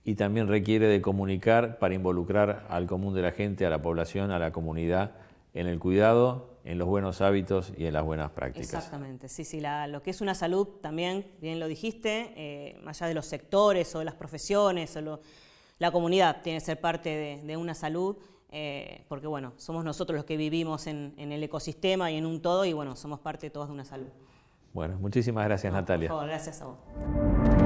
y 0.03 0.15
también 0.15 0.47
requiere 0.47 0.87
de 0.87 1.01
comunicar 1.01 1.77
para 1.77 1.93
involucrar 1.93 2.65
al 2.69 2.87
común 2.87 3.13
de 3.13 3.21
la 3.21 3.33
gente, 3.33 3.65
a 3.65 3.69
la 3.69 3.81
población, 3.81 4.31
a 4.31 4.39
la 4.39 4.51
comunidad 4.51 5.11
en 5.53 5.67
el 5.67 5.79
cuidado, 5.79 6.56
en 6.67 6.77
los 6.77 6.87
buenos 6.87 7.21
hábitos 7.21 7.71
y 7.77 7.85
en 7.85 7.93
las 7.93 8.03
buenas 8.03 8.29
prácticas. 8.31 8.73
Exactamente, 8.73 9.29
sí, 9.29 9.45
sí, 9.45 9.63
lo 9.87 10.03
que 10.03 10.09
es 10.09 10.19
una 10.19 10.35
salud 10.35 10.67
también, 10.81 11.25
bien 11.39 11.61
lo 11.61 11.67
dijiste, 11.67 12.33
eh, 12.35 12.77
más 12.83 13.01
allá 13.01 13.07
de 13.07 13.13
los 13.15 13.25
sectores 13.25 13.95
o 13.95 13.99
de 13.99 14.05
las 14.05 14.15
profesiones 14.15 14.93
o 14.97 15.01
lo, 15.01 15.21
la 15.79 15.91
comunidad 15.91 16.41
tiene 16.41 16.59
que 16.59 16.65
ser 16.65 16.81
parte 16.81 17.41
de, 17.41 17.55
una 17.55 17.73
salud, 17.73 18.17
eh, 18.51 19.05
porque 19.07 19.27
bueno, 19.27 19.53
somos 19.55 19.85
nosotros 19.85 20.17
los 20.17 20.25
que 20.25 20.35
vivimos 20.35 20.87
en, 20.87 21.13
el 21.17 21.41
ecosistema 21.41 22.11
y 22.11 22.17
en 22.17 22.25
un 22.25 22.41
todo 22.41 22.65
y 22.65 22.73
bueno, 22.73 22.97
somos 22.97 23.21
parte 23.21 23.49
todos 23.49 23.69
de 23.69 23.73
una 23.73 23.85
salud. 23.85 24.09
Bueno, 24.73 24.97
muchísimas 24.99 25.45
gracias 25.45 25.71
Natalia. 25.71 26.09
Por 26.09 26.17
favor, 26.17 26.29
gracias 26.29 26.61
a 26.61 26.65
vos. 26.65 27.56